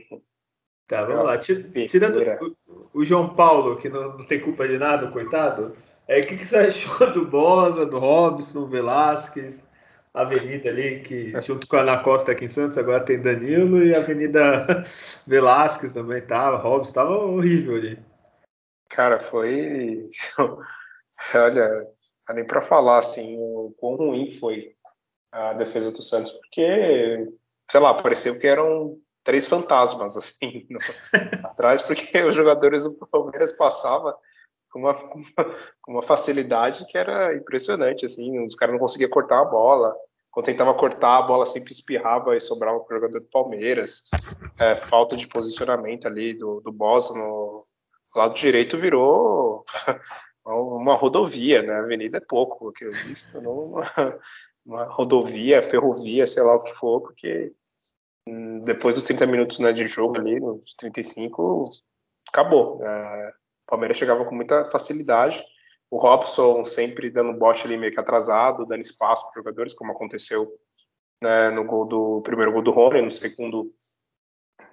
[0.86, 1.38] Tá, vamos lá.
[1.38, 2.20] Tirando
[2.66, 5.76] o, o, João Paulo, que não, não, tem culpa de nada, coitado.
[6.06, 9.62] É, o que, que você achou do Bosa, do Robson, Velasquez?
[10.14, 13.94] Avenida ali, que junto com a Ana Costa aqui em Santos, agora tem Danilo e
[13.94, 14.84] a Avenida
[15.26, 17.98] Velasquez também tava, Robson, tava horrível ali.
[18.88, 20.10] Cara, foi.
[21.34, 21.86] Olha,
[22.34, 24.74] nem para falar assim o quão ruim foi
[25.32, 27.28] a defesa do Santos, porque,
[27.70, 30.78] sei lá, pareceu que eram três fantasmas assim no...
[31.44, 34.14] atrás, porque os jogadores do Palmeiras passavam
[34.72, 39.44] com uma, com uma facilidade que era impressionante, assim, os caras não conseguiam cortar a
[39.44, 39.94] bola,
[40.30, 44.04] quando tentava cortar, a bola sempre espirrava e sobrava para o jogador do Palmeiras,
[44.58, 47.64] é, falta de posicionamento ali do, do Bosa no,
[48.14, 49.64] lado direito virou
[50.44, 51.74] uma rodovia, né?
[51.74, 53.82] Avenida é pouco, que eu vi, uma,
[54.64, 57.52] uma rodovia, ferrovia, sei lá o que for, porque
[58.64, 61.70] depois dos 30 minutos né, de jogo ali, nos 35,
[62.28, 62.84] acabou.
[62.84, 63.32] É,
[63.70, 65.44] o Palmeiras chegava com muita facilidade.
[65.88, 69.92] O Robson sempre dando bote ali meio que atrasado, dando espaço para os jogadores, como
[69.92, 70.48] aconteceu
[71.22, 73.72] né, no gol do primeiro gol do Rony, no segundo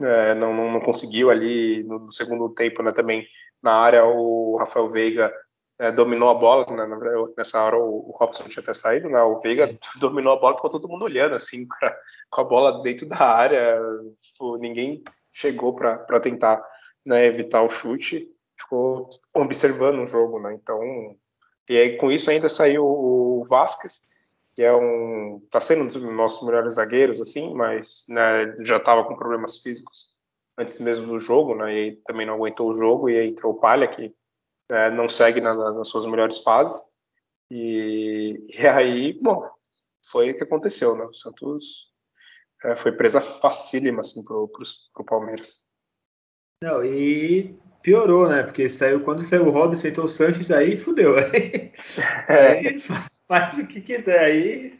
[0.02, 3.28] é, não, não, não, conseguiu ali no, segundo tempo né, também
[3.62, 5.34] na área o Rafael Veiga
[5.80, 6.88] é, dominou a bola, né,
[7.36, 10.70] nessa hora o, o Robson tinha até saído, né, o Veiga dominou a bola, ficou
[10.70, 11.96] todo mundo olhando assim pra,
[12.30, 13.80] com a bola dentro da área,
[14.22, 16.64] tipo, ninguém chegou para tentar
[17.06, 20.80] né, evitar o chute, ficou observando o jogo, né, então
[21.70, 24.08] e aí com isso ainda saiu o Vasquez,
[24.56, 29.04] que é um tá sendo um dos nossos melhores zagueiros assim, mas né, já estava
[29.04, 30.16] com problemas físicos
[30.58, 33.60] antes mesmo do jogo, né, e também não aguentou o jogo e aí entrou o
[33.60, 34.16] Palha que
[34.70, 36.82] é, não segue nas, nas, suas melhores fases.
[37.50, 39.50] E, e, aí, bom,
[40.12, 41.06] foi o que aconteceu, né?
[41.06, 41.92] O Santos
[42.64, 45.67] é, foi presa facílima assim, pro, pro Palmeiras.
[46.64, 48.42] Não, e piorou, né?
[48.42, 51.16] Porque saiu quando saiu o Robson, entrou o Sanches, aí fudeu.
[51.20, 51.72] Aí,
[52.28, 52.48] é.
[52.70, 54.20] aí faz, faz, o que quiser.
[54.20, 54.72] Aí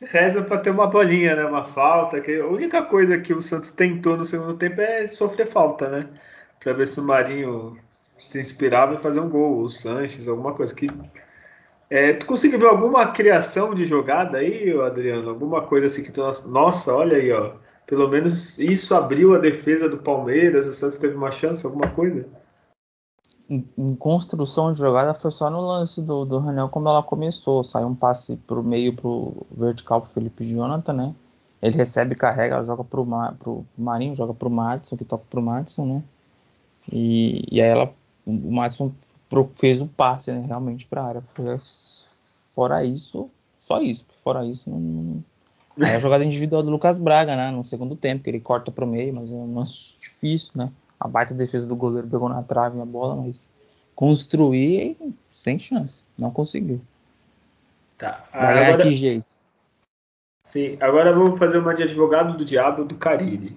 [0.00, 1.44] reza para ter uma bolinha, né?
[1.44, 2.20] Uma falta.
[2.20, 6.08] Que a única coisa que o Santos tentou no segundo tempo é sofrer falta, né?
[6.60, 7.78] Para ver se o Marinho
[8.18, 10.88] se inspirava em fazer um gol, o Sanches, alguma coisa que.
[11.90, 15.28] É, tu conseguiu ver alguma criação de jogada aí, Adriano?
[15.28, 16.22] Alguma coisa assim que tu.
[16.48, 17.52] Nossa, olha aí, ó.
[17.92, 22.26] Pelo menos isso abriu a defesa do Palmeiras, o Santos teve uma chance, alguma coisa?
[23.50, 27.62] Em, em construção de jogada foi só no lance do, do quando ela começou.
[27.62, 31.14] Saiu um passe pro meio, pro vertical pro Felipe Jonathan, né?
[31.60, 33.06] Ele recebe, carrega, joga pro,
[33.38, 36.02] pro Marinho, joga pro Madison, que toca pro Madison, né?
[36.90, 37.90] E, e aí ela
[38.24, 38.90] o Madison
[39.52, 41.24] fez o passe né, realmente para a área.
[42.54, 43.28] Fora isso,
[43.60, 44.06] só isso.
[44.16, 45.22] Fora isso, não...
[45.80, 47.50] Aí a jogada individual do Lucas Braga, né?
[47.50, 50.70] No segundo tempo, que ele corta para o meio, mas é um lance difícil, né?
[51.00, 53.48] A baita defesa do goleiro pegou na trave a bola, mas
[53.94, 54.96] construir
[55.30, 56.04] sem chance.
[56.18, 56.80] Não conseguiu.
[57.96, 58.24] Tá.
[58.32, 58.82] Agora...
[58.82, 59.42] que jeito.
[60.44, 63.56] Sim, agora vamos fazer uma de advogado do diabo do Carille.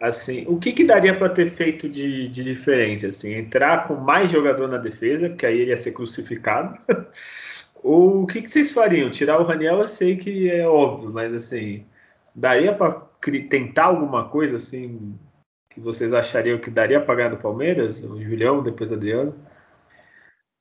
[0.00, 3.06] Assim, o que, que daria para ter feito de, de diferente?
[3.06, 6.76] Assim, entrar com mais jogador na defesa, porque aí ele ia ser crucificado.
[7.86, 9.10] O que, que vocês fariam?
[9.10, 11.84] Tirar o Raniel, eu sei que é óbvio, mas assim,
[12.34, 13.02] daria para
[13.50, 15.18] tentar alguma coisa assim
[15.68, 18.02] que vocês achariam que daria para ganhar do Palmeiras?
[18.02, 19.38] O Julião, depois o Adriano?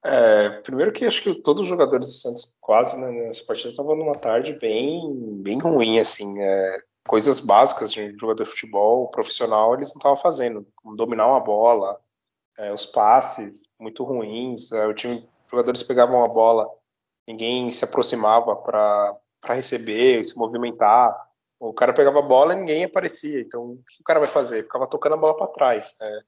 [0.03, 3.95] É, primeiro que acho que todos os jogadores do Santos quase né, nessa partida estavam
[3.95, 5.01] numa tarde bem,
[5.41, 6.41] bem ruim, assim.
[6.41, 11.39] É, coisas básicas de jogador de futebol profissional eles não estavam fazendo, como dominar uma
[11.39, 11.97] bola,
[12.57, 16.69] é, os passes muito ruins, é, o time, jogadores pegavam a bola,
[17.27, 21.15] ninguém se aproximava para receber, se movimentar,
[21.59, 24.63] o cara pegava a bola e ninguém aparecia, então o que o cara vai fazer?
[24.63, 26.21] Ficava tocando a bola para trás, né?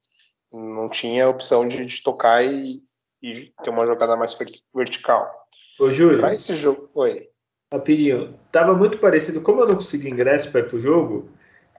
[0.55, 2.81] não tinha opção de, de tocar e,
[3.21, 4.37] e, ter uma jogada mais
[4.73, 5.29] vertical.
[5.79, 7.27] Ô Júlio, para esse jogo, oi.
[7.73, 9.41] Rapidinho, tava muito parecido.
[9.41, 11.29] Como eu não consegui ingresso para ir pro jogo,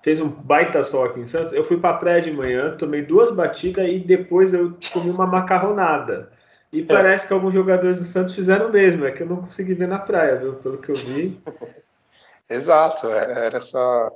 [0.02, 1.52] fez um baita sol aqui em Santos.
[1.54, 6.32] Eu fui pra praia de manhã, tomei duas batidas e depois eu comi uma macarronada.
[6.72, 6.84] E é.
[6.84, 9.88] parece que alguns jogadores do Santos fizeram o mesmo, é que eu não consegui ver
[9.88, 10.54] na praia, viu?
[10.56, 11.40] Pelo que eu vi.
[12.48, 14.12] Exato, é, era essa,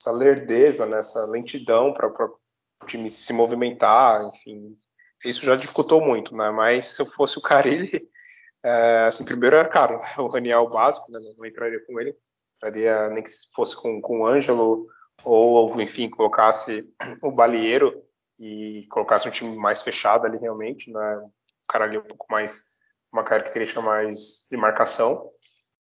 [0.00, 0.98] essa lerdeza, né?
[0.98, 4.76] essa lentidão para o time se movimentar, enfim.
[5.24, 6.50] Isso já dificultou muito, né?
[6.50, 8.08] Mas se eu fosse o Carilli,
[8.64, 12.14] é, assim, primeiro era caro, o Raniel básico, né, não entraria com ele,
[12.56, 14.86] entraria nem que fosse com, com o Ângelo,
[15.24, 16.88] ou, enfim, colocasse
[17.22, 18.02] o Balieiro
[18.38, 21.30] e colocasse um time mais fechado ali realmente, né,
[21.70, 22.64] cara ali um pouco mais,
[23.12, 25.30] uma característica mais de marcação,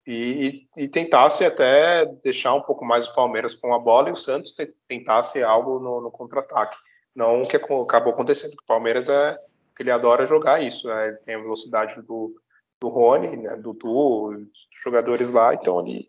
[0.07, 4.17] e, e, tentasse até deixar um pouco mais o Palmeiras com a bola e o
[4.17, 4.55] Santos
[4.87, 6.77] tentasse algo no, no contra-ataque.
[7.13, 9.37] Não o que acabou acontecendo, porque o Palmeiras é
[9.75, 11.09] que ele adora jogar isso, né?
[11.09, 12.35] ele tem a velocidade do,
[12.81, 16.09] do Rony, né, do Du, dos jogadores lá, então ele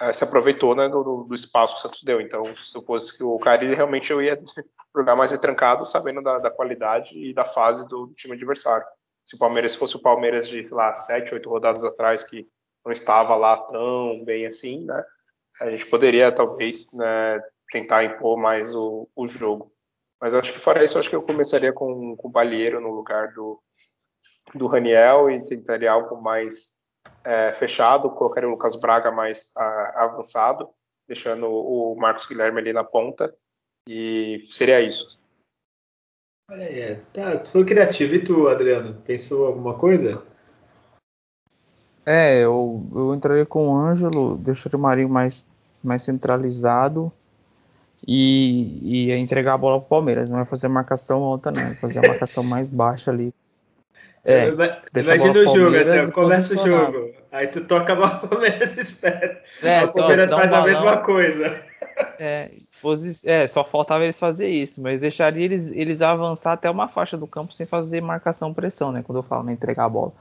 [0.00, 2.20] é, se aproveitou né, do, do, espaço que o Santos deu.
[2.20, 4.38] Então, se eu fosse que o Cari realmente eu ia
[4.94, 8.86] jogar mais retrancado, sabendo da, da qualidade e da fase do, do, time adversário.
[9.28, 12.48] Se o Palmeiras fosse o Palmeiras de, sei lá, sete, oito rodadas atrás, que
[12.82, 15.04] não estava lá tão bem assim, né,
[15.60, 17.38] a gente poderia talvez né,
[17.70, 19.70] tentar impor mais o, o jogo.
[20.18, 23.34] Mas acho que fora isso, acho que eu começaria com, com o Balieiro no lugar
[23.34, 23.62] do,
[24.54, 26.80] do Raniel e tentaria algo mais
[27.22, 30.70] é, fechado, colocaria o Lucas Braga mais a, avançado,
[31.06, 33.36] deixando o Marcos Guilherme ali na ponta,
[33.86, 35.20] e seria isso.
[36.50, 37.00] Olha aí, é.
[37.12, 38.14] tá, foi criativo.
[38.14, 40.22] E tu, Adriano, pensou alguma coisa?
[42.06, 47.12] É, eu, eu entraria com o Ângelo, deixaria o Marinho mais, mais centralizado
[48.06, 50.30] e, e ia entregar a bola pro Palmeiras.
[50.30, 51.68] Não ia fazer marcação alta, não.
[51.68, 53.34] Ia fazer a marcação mais baixa ali.
[54.24, 57.12] É, Imagina o jogo, assim, começa o jogo.
[57.30, 59.42] Aí tu toca a bola pro Palmeiras e espera.
[59.62, 61.62] É, o Palmeiras faz um a mesma coisa.
[62.18, 62.50] É,
[63.24, 67.26] é, só faltava eles fazer isso, mas deixaria eles, eles avançar até uma faixa do
[67.26, 69.02] campo sem fazer marcação pressão, né?
[69.02, 70.12] Quando eu falo, né, entregar a bola.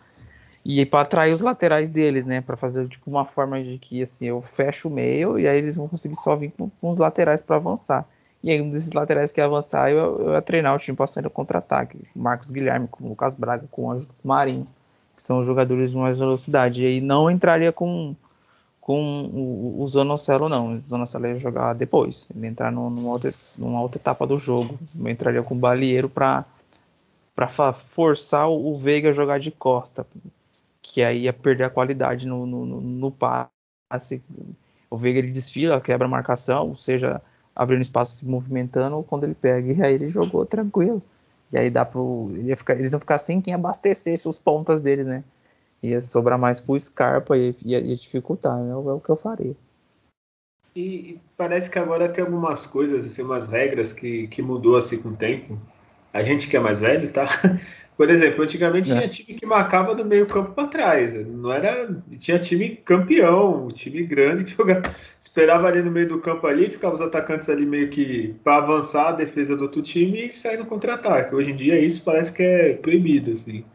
[0.65, 2.41] E para atrair os laterais deles, né?
[2.41, 5.75] Para fazer tipo uma forma de que assim eu fecho o meio e aí eles
[5.75, 8.05] vão conseguir só vir com, com os laterais para avançar.
[8.43, 11.99] E aí um desses laterais que avançar eu, eu ia treinar o time passando contra-ataque.
[12.15, 14.67] Marcos Guilherme, com Lucas Braga, com o Anjo Marinho,
[15.15, 16.83] que são jogadores de mais velocidade.
[16.83, 18.15] E aí não entraria com
[18.87, 20.77] com o, o Zanocelo não.
[20.77, 22.25] O Zanocelo ia jogar depois.
[22.33, 24.79] Ele ia entrar numa, outra, numa outra etapa do jogo.
[24.97, 26.45] Eu entraria com o Balieiro para
[27.73, 30.07] forçar o Veiga a jogar de costa
[30.81, 34.23] que aí ia perder a qualidade no, no, no passe.
[34.89, 37.21] O Veiga ele desfila, quebra a marcação, seja
[37.53, 41.03] abrindo espaço, se movimentando, ou quando ele pega, e aí ele jogou tranquilo.
[41.51, 42.31] E aí dá pro.
[42.37, 45.25] Ia ficar, eles iam ficar sem quem abastecesse os pontas deles, né?
[45.83, 48.71] Ia sobrar mais pro Scarpa e ia, ia, dificultar, né?
[48.71, 49.55] É o que eu faria.
[50.75, 55.09] E parece que agora tem algumas coisas, assim, umas regras que, que mudou assim com
[55.09, 55.59] o tempo.
[56.13, 57.25] A gente que é mais velho, tá?
[57.97, 58.95] Por exemplo, antigamente é.
[58.95, 61.13] tinha time que marcava do meio campo para trás.
[61.27, 66.45] Não era, tinha time campeão, time grande que jogava, esperava ali no meio do campo
[66.45, 70.31] ali, ficava os atacantes ali meio que para avançar a defesa do outro time e
[70.31, 71.33] sair no contra-ataque.
[71.33, 73.65] Hoje em dia isso parece que é proibido assim.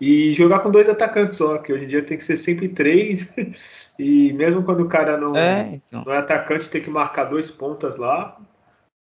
[0.00, 3.32] E jogar com dois atacantes só, que hoje em dia tem que ser sempre três.
[4.00, 6.04] E mesmo quando o cara não é, então.
[6.06, 8.40] não é atacante, tem que marcar dois pontas lá.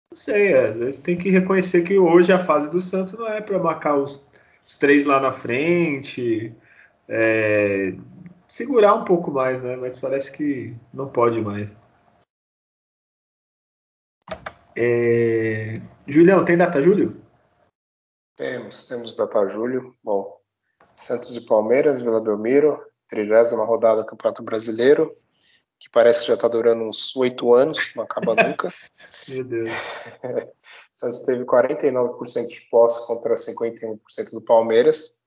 [0.09, 3.39] Não sei, às vezes tem que reconhecer que hoje a fase do Santos não é
[3.39, 4.19] para marcar os
[4.67, 6.53] os três lá na frente,
[7.07, 7.95] é,
[8.49, 9.77] segurar um pouco mais, né?
[9.77, 11.71] Mas parece que não pode mais.
[14.75, 15.81] É...
[16.05, 17.21] Julião, tem data julho?
[18.35, 19.95] Temos, temos data julho.
[20.03, 20.36] Bom,
[20.97, 25.15] Santos e Palmeiras, Vila Belmiro, 30 rodada do Campeonato Brasileiro,
[25.79, 28.73] que parece que já está durando uns oito anos, não acaba nunca.
[29.29, 29.69] Meu Deus.
[30.95, 35.21] Santos teve 49% de posse contra 51% do Palmeiras.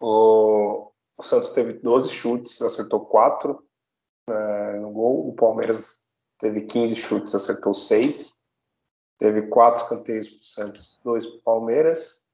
[0.00, 3.62] O, o, Santos teve 12 chutes, acertou 4
[4.26, 5.28] né, no gol.
[5.28, 6.06] O Palmeiras
[6.38, 8.40] teve 15 chutes, acertou 6.
[9.18, 12.29] Teve 4 escanteios para o Santos, 2 para o Palmeiras.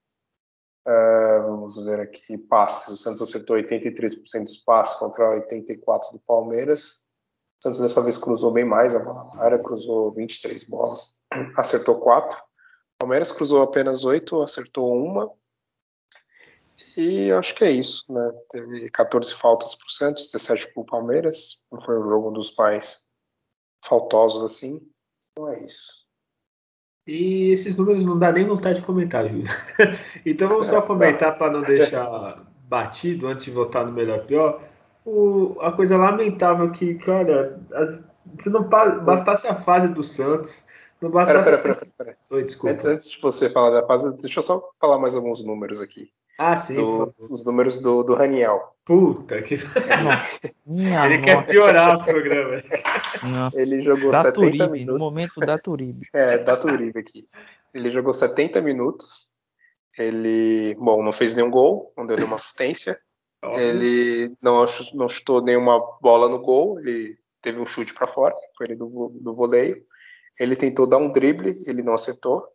[0.87, 2.93] Uh, vamos ver aqui, passes.
[2.93, 7.05] O Santos acertou 83% dos passes contra 84% do Palmeiras.
[7.59, 11.21] O Santos dessa vez cruzou bem mais a bola na área, cruzou 23 bolas,
[11.59, 12.39] acertou 4.
[12.39, 12.43] O
[13.01, 15.33] Palmeiras cruzou apenas 8, acertou uma.
[16.97, 18.33] E acho que é isso, né?
[18.49, 21.67] Teve 14 faltas para o Santos, 17 para o Palmeiras.
[21.73, 23.11] Não foi um jogo dos mais
[23.85, 24.89] faltosos assim.
[25.33, 26.06] Então é isso.
[27.07, 29.47] E esses números não dá nem vontade de comentar, Júlio.
[30.27, 34.61] então vamos só comentar para não deixar batido antes de votar no melhor pior
[35.07, 37.61] o, a coisa lamentável que, cara,
[38.41, 40.65] se não bastasse a fase do Santos,
[41.01, 41.49] não bastasse.
[41.49, 42.17] Pera, pera, pera, pera.
[42.31, 42.75] Oi, desculpa.
[42.75, 46.11] Antes, antes de você falar da fase, deixa eu só falar mais alguns números aqui.
[46.39, 46.75] Ah, sim.
[46.75, 48.75] Do, os números do, do Raniel.
[48.85, 49.55] Puta que.
[49.55, 52.63] Ele quer piorar o programa.
[53.23, 53.51] Não.
[53.55, 55.01] Ele jogou da 70 Turibe, minutos.
[55.01, 56.07] No momento da Turibe.
[56.15, 57.29] é, da Turibe aqui.
[57.75, 59.35] Ele jogou 70 minutos.
[59.99, 63.01] Ele, bom, não fez nenhum gol, não deu nenhuma assistência.
[63.55, 68.67] Ele não, não chutou nenhuma bola no gol, ele teve um chute para fora, foi
[68.67, 69.83] ele do, do voleio.
[70.39, 72.47] Ele tentou dar um drible, ele não acertou.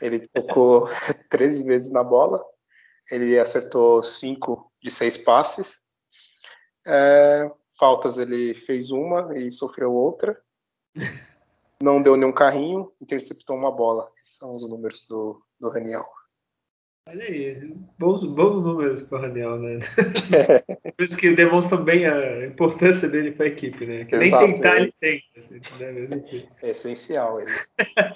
[0.00, 0.88] Ele tocou
[1.28, 2.42] 13 vezes na bola,
[3.10, 5.82] ele acertou 5 de 6 passes.
[6.86, 10.40] É, faltas ele fez uma e sofreu outra.
[11.82, 14.06] Não deu nenhum carrinho, interceptou uma bola.
[14.22, 16.04] Esses são os números do, do Raniel.
[17.06, 19.78] Olha aí, bons, bons números para o Raniel, né?
[20.96, 24.04] Por isso que demonstram bem a importância dele para a equipe, né?
[24.04, 25.22] Que nem tentar ele, tem.
[25.36, 26.44] Assim, né?
[26.62, 27.50] É essencial ele.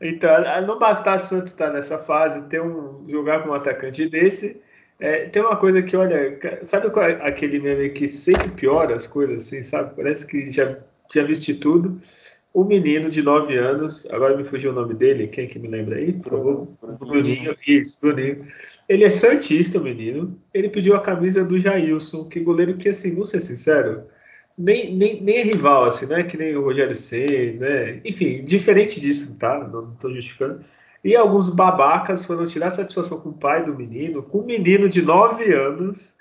[0.00, 0.30] então,
[0.66, 4.60] não bastasse o Santos estar nessa fase, ter um, jogar com um atacante desse.
[5.00, 9.46] É, tem uma coisa que, olha, sabe é aquele meme que sempre piora as coisas,
[9.46, 9.94] assim, sabe?
[9.96, 12.00] Parece que já tinha visto tudo
[12.54, 15.96] o menino de 9 anos, agora me fugiu o nome dele, quem que me lembra
[15.96, 16.16] aí?
[16.22, 16.68] Favor.
[17.00, 18.46] Bruninho, isso, Bruninho.
[18.88, 20.38] Ele é santista, o menino.
[20.54, 24.04] Ele pediu a camisa do Jailson, que goleiro que, assim, vou ser sincero,
[24.56, 26.22] nem, nem, nem é rival, assim, né?
[26.22, 28.00] Que nem o Rogério C, né?
[28.04, 29.58] Enfim, diferente disso, tá?
[29.66, 30.64] Não, estou justificando.
[31.02, 35.02] E alguns babacas foram tirar satisfação com o pai do menino, com um menino de
[35.02, 36.14] 9 anos,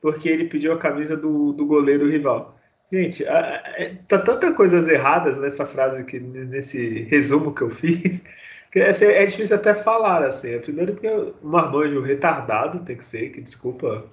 [0.00, 2.59] porque ele pediu a camisa do, do goleiro rival.
[2.92, 8.24] Gente, é, tá tanta coisas erradas nessa frase que nesse resumo que eu fiz,
[8.72, 10.58] que assim, é difícil até falar assim.
[10.58, 14.04] Primeiro porque um marmanjo retardado tem que ser, que desculpa,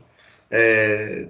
[0.51, 1.27] é,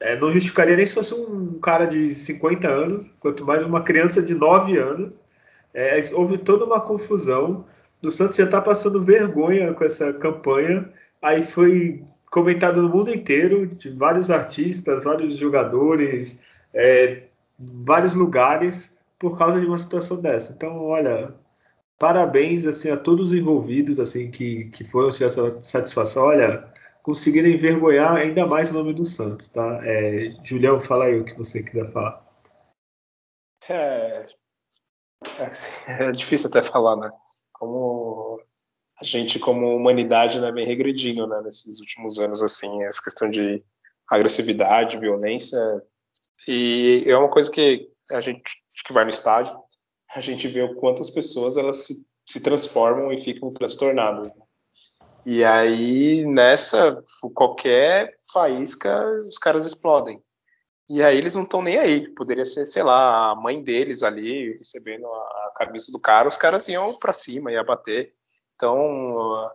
[0.00, 4.22] é, não justificaria nem se fosse um cara de 50 anos, quanto mais uma criança
[4.22, 5.22] de 9 anos.
[5.72, 7.64] É, houve toda uma confusão.
[8.02, 10.88] O Santos já está passando vergonha com essa campanha.
[11.22, 16.38] Aí foi comentado no mundo inteiro, de vários artistas, vários jogadores,
[16.74, 20.52] é, vários lugares, por causa de uma situação dessa.
[20.52, 21.34] Então, olha,
[21.98, 26.24] parabéns assim a todos os envolvidos assim que, que foram ter essa satisfação.
[26.24, 29.80] Olha, conseguiram envergonhar ainda mais o nome do Santos, tá?
[29.84, 32.22] É, Julião, fala aí o que você quiser falar.
[33.68, 34.26] É,
[35.38, 37.10] é, é difícil até falar, né?
[37.52, 38.40] Como
[39.00, 43.62] a gente, como humanidade, né, vem regredindo, né, nesses últimos anos, assim, essa questão de
[44.08, 45.58] agressividade, violência,
[46.46, 49.56] e é uma coisa que a gente que vai no estádio,
[50.14, 54.34] a gente vê o quanto as pessoas elas se, se transformam e ficam transtornadas.
[54.34, 54.42] Né?
[55.24, 57.02] E aí, nessa,
[57.34, 60.20] qualquer faísca, os caras explodem.
[60.88, 62.08] E aí eles não estão nem aí.
[62.12, 66.66] Poderia ser, sei lá, a mãe deles ali recebendo a camisa do cara, os caras
[66.68, 68.14] iam para cima, ia bater.
[68.56, 69.50] Então,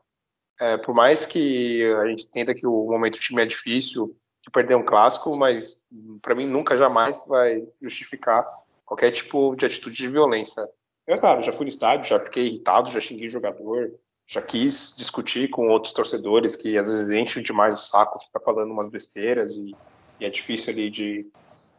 [0.59, 4.51] é, por mais que a gente entenda que o momento do time é difícil, de
[4.51, 5.85] perder um clássico, mas
[6.21, 8.47] para mim nunca jamais vai justificar
[8.85, 10.65] qualquer tipo de atitude de violência.
[11.05, 13.93] Eu, claro, já fui no estádio, já fiquei irritado, já xinguei jogador,
[14.25, 18.71] já quis discutir com outros torcedores que às vezes enchem demais o saco, fica falando
[18.71, 19.75] umas besteiras e,
[20.17, 21.29] e é difícil ali de,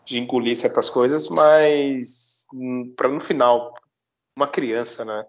[0.04, 3.74] de engolir certas coisas, mas hum, para no final,
[4.36, 5.26] uma criança, né,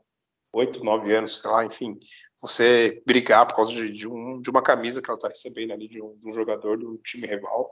[0.54, 1.98] oito, nove anos, sei lá, enfim,
[2.42, 5.88] você brigar por causa de, de, um, de uma camisa que ela está recebendo ali
[5.88, 7.70] de um, de um, jogador do time rival,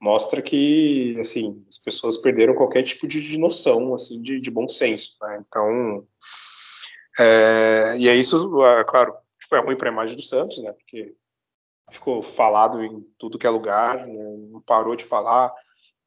[0.00, 4.68] mostra que, assim, as pessoas perderam qualquer tipo de, de noção, assim, de, de bom
[4.68, 5.42] senso, né?
[5.46, 6.06] Então,
[7.18, 10.72] é, e é isso, é, claro, tipo, é ruim para a imagem do Santos, né?
[10.72, 11.14] Porque
[11.90, 14.36] ficou falado em tudo que é lugar, né?
[14.50, 15.52] não parou de falar,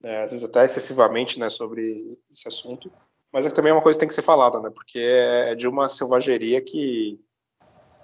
[0.02, 0.24] né?
[0.24, 1.98] às vezes até excessivamente, né, sobre
[2.32, 2.92] esse assunto.
[3.34, 4.70] Mas é também é uma coisa que tem que ser falada, né?
[4.70, 7.20] Porque é, é de uma selvageria que,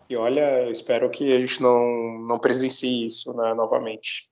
[0.09, 4.27] e olha, eu espero que a gente não, não presencie isso né, novamente.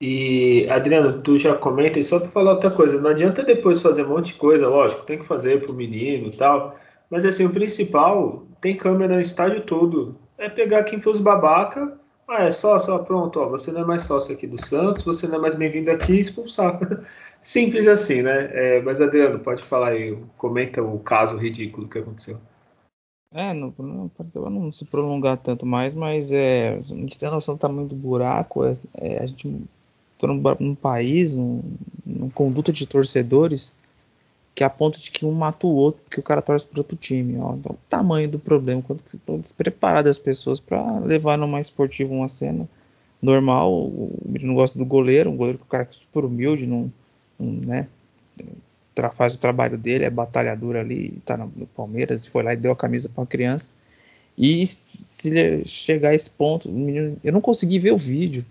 [0.00, 4.04] E, Adriano, tu já comenta, e só para falar outra coisa, não adianta depois fazer
[4.04, 6.76] um monte de coisa, lógico, tem que fazer pro menino e tal,
[7.10, 10.16] mas assim, o principal, tem câmera no estádio todo.
[10.38, 11.98] É pegar quem foi os babaca.
[12.28, 15.26] Ah, é só, só, pronto, ó, você não é mais sócio aqui do Santos, você
[15.26, 16.78] não é mais bem-vindo aqui expulsar.
[17.42, 18.50] Simples assim, né?
[18.52, 22.38] É, mas Adriano, pode falar aí, comenta o caso ridículo que aconteceu.
[23.34, 24.10] É, não, não,
[24.50, 27.96] não se prolongar tanto mais, mas é, a gente tem a noção do tamanho do
[27.96, 29.48] buraco, é, é a gente
[30.14, 31.62] está num, num país, num,
[32.04, 33.74] num conduta de torcedores
[34.54, 36.96] que a ponto de que um mata o outro porque o cara torce para outro
[36.96, 37.38] time.
[37.38, 37.54] Ó.
[37.54, 42.28] Então, o tamanho do problema, quanto estão despreparadas as pessoas para levar numa esportiva uma
[42.28, 42.68] cena
[43.20, 43.72] normal.
[43.72, 46.92] O menino gosta do goleiro, um goleiro que o cara é super humilde, não
[47.44, 47.88] né,
[49.14, 52.76] faz o trabalho dele, é batalhador ali, tá no, Palmeiras, foi lá e deu a
[52.76, 53.74] camisa para uma criança.
[54.36, 58.44] E se chegar a esse ponto, menino, eu não consegui ver o vídeo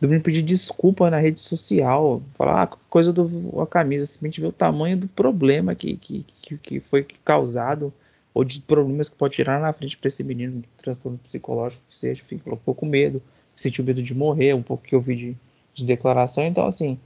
[0.00, 4.48] do menino pedir desculpa na rede social, falar ah, coisa do a camisa, simplesmente ver
[4.48, 7.92] o tamanho do problema que, que, que, que foi causado,
[8.34, 12.22] ou de problemas que pode tirar na frente para esse menino, transtorno psicológico que seja,
[12.24, 13.22] ficou um pouco medo,
[13.54, 15.36] sentiu medo de morrer, um pouco que eu vi de,
[15.72, 16.98] de declaração, então assim,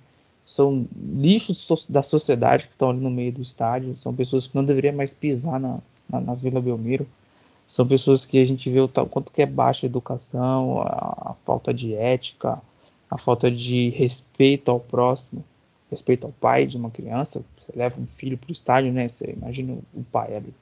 [0.48, 4.64] são lixos da sociedade que estão ali no meio do estádio, são pessoas que não
[4.64, 7.06] deveriam mais pisar na, na, na Vila Belmiro,
[7.66, 11.34] são pessoas que a gente vê o quanto que é baixa a educação, a, a
[11.44, 12.58] falta de ética,
[13.10, 15.44] a falta de respeito ao próximo,
[15.90, 17.44] respeito ao pai de uma criança.
[17.58, 19.06] Você leva um filho para o estádio, né?
[19.06, 20.54] Você imagina o pai ali,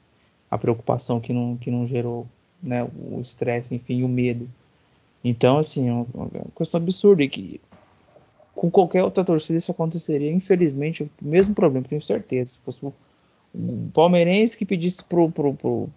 [0.51, 2.27] a preocupação que não, que não gerou,
[2.61, 2.83] né?
[2.83, 4.51] O estresse, enfim, o medo.
[5.23, 7.61] Então, assim, é uma, uma questão absurda e que
[8.57, 10.33] com qualquer outra torcida isso aconteceria.
[10.33, 12.53] Infelizmente, o mesmo problema, tenho certeza.
[12.53, 12.85] Se fosse
[13.55, 15.89] um palmeirense que pedisse pro, pro, pro,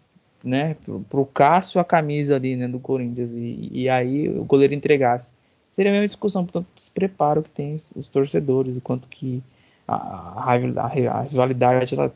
[0.44, 4.76] né, pro, pro Cássio a camisa ali, né, do Corinthians, e, e aí o goleiro
[4.76, 5.34] entregasse
[5.72, 9.42] seria a mesma discussão, portanto, esse preparo que tem os torcedores, o quanto que
[9.88, 12.14] a, a, a rivalidade ela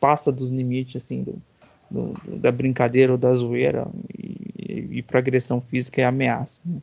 [0.00, 1.42] passa dos limites assim do,
[1.90, 3.86] do, da brincadeira ou da zoeira
[4.18, 6.62] e, e para agressão física e ameaça.
[6.64, 6.78] Né?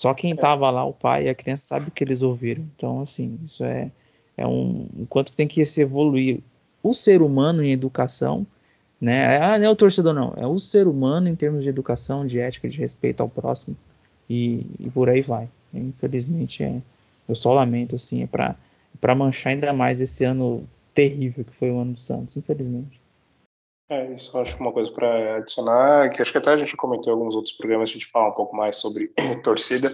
[0.00, 2.62] Só quem estava lá, o pai e a criança, sabe o que eles ouviram.
[2.76, 3.90] Então, assim, isso é,
[4.36, 6.40] é um, o quanto tem que se evoluir
[6.82, 8.46] o ser humano em educação
[9.00, 9.38] Né?
[9.38, 10.34] Ah, não é o torcedor, não.
[10.36, 13.76] É o ser humano em termos de educação, de ética, de respeito ao próximo.
[14.28, 15.50] E, e por aí vai.
[15.74, 16.82] Infelizmente, é,
[17.28, 18.56] eu só lamento, assim, é para
[19.00, 23.00] para manchar ainda mais esse ano terrível que foi o ano do Santos, infelizmente.
[23.90, 27.10] É, isso eu acho uma coisa para adicionar, que acho que até a gente comentou
[27.10, 29.12] em alguns outros programas, a gente fala um pouco mais sobre
[29.42, 29.92] torcida.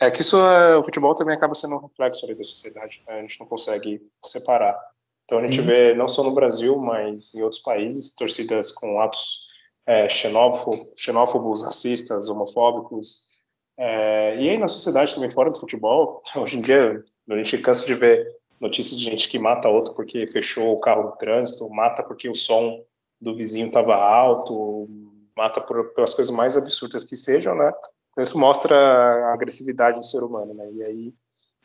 [0.00, 3.18] É que isso, é, o futebol também acaba sendo um reflexo da sociedade, né?
[3.18, 4.78] a gente não consegue separar.
[5.24, 5.66] Então a gente uhum.
[5.66, 9.46] vê, não só no Brasil, mas em outros países, torcidas com atos
[9.86, 13.32] é, xenófobos, xenófobos, racistas, homofóbicos,
[13.78, 17.86] é, e aí na sociedade também, fora do futebol, hoje em dia a gente cansa
[17.86, 18.26] de ver
[18.60, 22.34] notícias de gente que mata outro porque fechou o carro no trânsito, mata porque o
[22.34, 22.84] som
[23.22, 24.88] do vizinho estava alto,
[25.36, 27.72] mata por, pelas coisas mais absurdas que sejam, né?
[28.10, 30.64] Então isso mostra a agressividade do ser humano, né?
[30.72, 31.14] E aí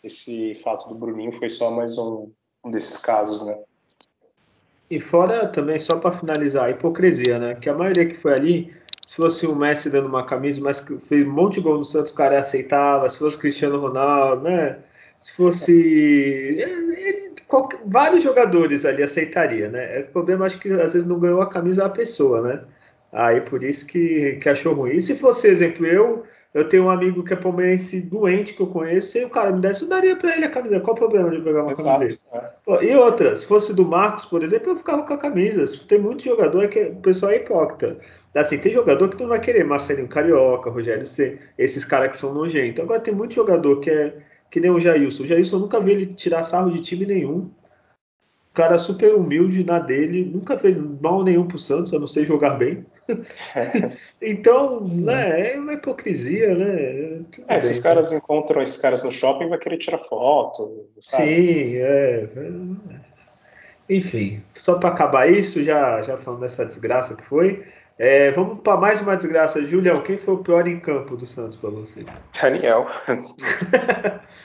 [0.03, 2.32] esse fato do Bruninho foi só mais um,
[2.64, 3.58] um desses casos, né?
[4.89, 7.55] E fora também, só para finalizar, a hipocrisia, né?
[7.55, 8.74] Que a maioria que foi ali
[9.05, 12.12] se fosse o Messi dando uma camisa, mas fez um monte de gol no Santos,
[12.12, 13.10] o cara aceitava.
[13.10, 14.80] Se fosse Cristiano Ronaldo, né?
[15.20, 15.72] Se fosse.
[15.72, 20.02] Ele, qualquer, vários jogadores ali aceitaria, né?
[20.02, 22.62] O problema acho que às vezes não ganhou a camisa da pessoa, né?
[23.12, 24.91] Aí por isso que, que achou ruim.
[24.91, 26.24] E se fosse, exemplo, eu,
[26.54, 29.62] eu tenho um amigo que é palmeirense doente que eu conheço, e o cara me
[29.62, 30.80] desse, eu daria pra ele a camisa.
[30.82, 32.86] Qual o problema de pegar uma Exato, camisa É.
[32.86, 35.66] E outra, se fosse do Marcos, por exemplo, eu ficava com a camisa.
[35.88, 37.98] Tem muito jogador que o pessoal é hipócrita.
[38.36, 42.34] Assim, tem jogador que não vai querer, Marcelinho Carioca, Rogério C, esses caras que são
[42.34, 42.84] nojentos.
[42.84, 44.14] Agora tem muito jogador que é
[44.50, 45.24] que nem o Jailson.
[45.24, 47.50] O Jailson eu nunca vi ele tirar sarro de time nenhum.
[48.52, 52.26] O cara super humilde na dele, nunca fez mal nenhum pro Santos, a não ser
[52.26, 52.86] jogar bem.
[54.22, 57.22] então, né, é uma hipocrisia, né?
[57.48, 61.24] É, esses caras encontram esses caras no shopping vai querer tirar foto, sabe?
[61.24, 62.30] Sim, é.
[63.89, 67.64] Enfim, só para acabar isso, já, já falando dessa desgraça que foi,
[67.98, 69.66] é, vamos para mais uma desgraça.
[69.66, 72.06] Julião, quem foi o pior em campo do Santos para você?
[72.34, 72.86] Raniel.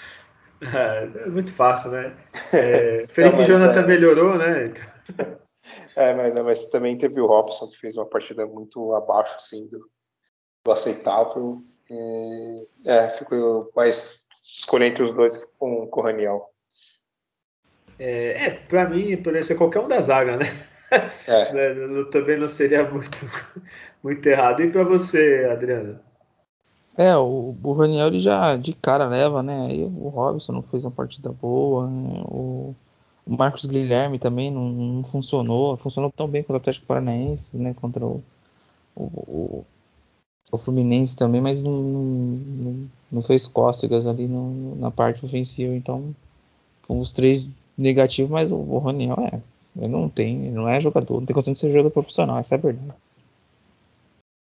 [0.62, 2.16] é, é, muito fácil, né?
[2.54, 3.86] É, Felipe não, Jonathan é...
[3.86, 4.72] melhorou, né?
[5.94, 9.78] É, mas, mas, também teve o Robson, que fez uma partida muito abaixo assim, do,
[10.64, 11.62] do aceitável.
[11.88, 16.50] E, é, ficou mais escolher entre os dois com, com o Raniel.
[17.98, 20.46] É, é para mim, poderia ser qualquer um da zaga, né?
[21.26, 21.52] É.
[21.52, 23.18] Né, também não seria muito,
[24.02, 24.62] muito errado.
[24.62, 26.00] E para você, Adriano?
[26.96, 29.66] É, o, o Raniel ele já de cara leva, né?
[29.66, 32.22] Aí o Robson não fez uma partida boa, né?
[32.26, 32.74] o,
[33.26, 37.74] o, Marcos Guilherme também não, não, funcionou, funcionou tão bem contra o Atlético Paranaense, né?
[37.74, 38.22] Contra o,
[38.94, 39.64] o,
[40.50, 46.14] o Fluminense também, mas não, não, não fez cócegas ali no, na parte ofensiva, então
[46.88, 49.40] os três negativos, mas o, o Raniel é
[49.76, 52.54] ele não tem, ele não é jogador, não tem condição de ser jogador profissional, essa
[52.54, 52.92] é a verdade.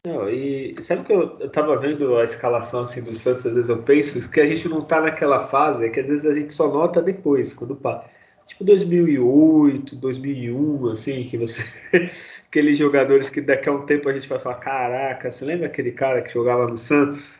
[0.06, 3.70] Não, e sabe que eu, eu tava vendo a escalação assim do Santos, às vezes
[3.70, 6.54] eu penso que a gente não tá naquela fase, é que às vezes a gente
[6.54, 8.10] só nota depois, quando passa.
[8.47, 11.62] Tipo 2008, 2001, assim, que você.
[12.47, 15.91] aqueles jogadores que daqui a um tempo a gente vai falar: caraca, você lembra aquele
[15.91, 17.39] cara que jogava no Santos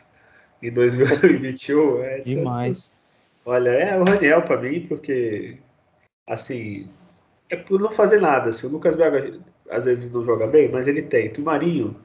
[0.62, 1.98] em 2021?
[2.04, 2.92] É, Demais.
[3.44, 5.56] Olha, é o Raniel para mim, porque,
[6.28, 6.90] assim,
[7.48, 8.50] é por não fazer nada.
[8.50, 9.40] Assim, o Lucas Braga
[9.70, 11.40] às vezes não joga bem, mas ele tenta.
[11.40, 11.96] O Marinho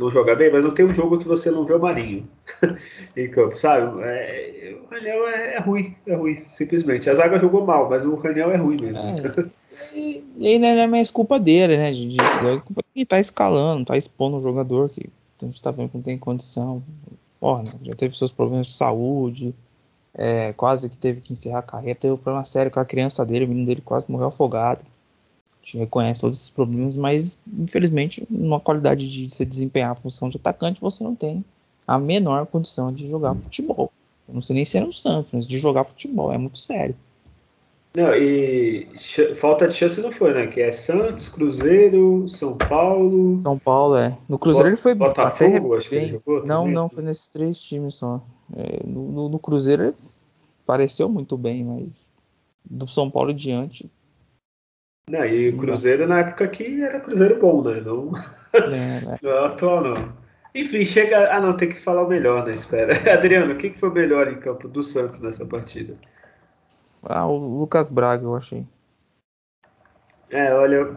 [0.00, 2.26] não joga bem, mas não tem um jogo que você não vê o Marinho
[3.16, 4.02] em campo, sabe?
[4.02, 7.10] É, o Raniel é, é, ruim, é ruim, simplesmente.
[7.10, 8.98] A zaga jogou mal, mas o Raniel é ruim mesmo.
[8.98, 9.44] É,
[9.94, 11.92] e, e não é mais culpa dele, né?
[11.92, 15.10] De, de, é de tá escalando, tá expondo um jogador que
[15.42, 16.82] a gente tá vendo que não tem condição.
[17.38, 17.72] Porra, né?
[17.82, 19.54] já teve seus problemas de saúde,
[20.14, 23.24] é, quase que teve que encerrar a carreira, teve um problema sério com a criança
[23.24, 24.80] dele, o menino dele quase morreu afogado.
[25.70, 30.36] Gente reconhece todos esses problemas, mas infelizmente, numa qualidade de se desempenhar a função de
[30.36, 31.44] atacante, você não tem
[31.86, 33.92] a menor condição de jogar futebol.
[34.28, 36.96] Eu não sei nem se é no Santos, mas de jogar futebol, é muito sério.
[37.94, 38.86] Não, e
[39.36, 40.46] falta de chance não foi, né?
[40.46, 43.34] Que é Santos, Cruzeiro, São Paulo.
[43.36, 44.16] São Paulo, é.
[44.28, 46.46] No Cruzeiro ele foi Botafogo, até acho que ele jogou.
[46.46, 46.74] Não, também.
[46.74, 48.20] não, foi nesses três times só.
[48.56, 49.94] É, no, no, no, Cruzeiro ele
[50.64, 52.08] pareceu muito bem, mas
[52.64, 53.90] do São Paulo em diante.
[55.10, 57.80] Não, e o Cruzeiro na época que era Cruzeiro bom, né?
[57.80, 58.12] Não,
[58.52, 59.14] é, né?
[59.20, 60.12] não é atual, não.
[60.54, 61.32] Enfim, chega.
[61.32, 62.54] Ah, não, tem que falar o melhor, né?
[62.54, 62.94] Espera.
[63.12, 65.96] Adriano, o que foi o melhor em campo do Santos nessa partida?
[67.02, 68.64] Ah, o Lucas Braga, eu achei.
[70.30, 70.94] É, olha,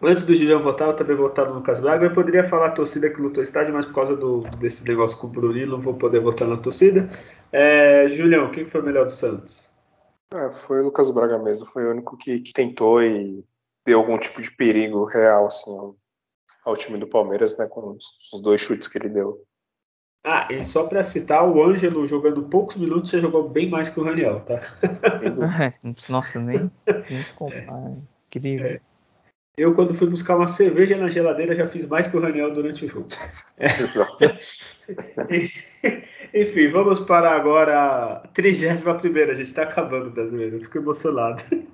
[0.00, 2.06] antes do Julião votar, eu também votava no Lucas Braga.
[2.06, 5.26] Eu poderia falar a torcida que lutou estádio, mas por causa do, desse negócio com
[5.26, 7.06] o Bruninho, não vou poder votar na torcida.
[7.52, 9.70] É, Julião, quem foi o melhor do Santos?
[10.34, 11.66] É, foi o Lucas Braga mesmo.
[11.66, 13.44] Foi o único que, que tentou e
[13.84, 15.70] deu algum tipo de perigo real, assim,
[16.64, 17.96] ao time do Palmeiras, né, com
[18.32, 19.44] os dois chutes que ele deu.
[20.24, 23.98] Ah, e só para citar, o Ângelo jogando poucos minutos já jogou bem mais que
[23.98, 24.60] o Raniel, tá?
[24.80, 25.74] É,
[26.08, 26.70] nossa, nem,
[27.10, 27.98] nem se compara.
[28.28, 28.66] Incrível.
[28.66, 28.80] É.
[29.56, 32.86] Eu, quando fui buscar uma cerveja na geladeira, já fiz mais que o Raniel durante
[32.86, 33.06] o jogo.
[36.34, 39.32] Enfim, vamos para agora a 31 primeira.
[39.32, 40.56] A gente está acabando, brasileiro.
[40.56, 41.42] Eu fico emocionado.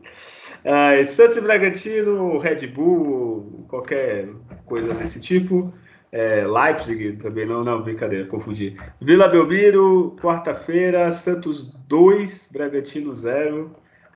[0.64, 4.28] Ah, Santos e Bragantino, Red Bull, qualquer
[4.66, 5.72] coisa desse tipo.
[6.10, 8.76] É, Leipzig também, não, não, brincadeira, confundi.
[9.00, 13.70] Vila Belmiro, quarta-feira, Santos 2, Bragantino 0.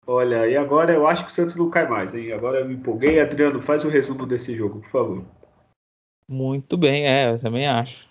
[0.07, 2.33] Olha, e agora eu acho que o Santos não cai mais, hein?
[2.33, 3.21] Agora eu me empolguei.
[3.21, 5.25] Adriano, faz o resumo desse jogo, por favor.
[6.29, 8.11] Muito bem, é, eu também acho.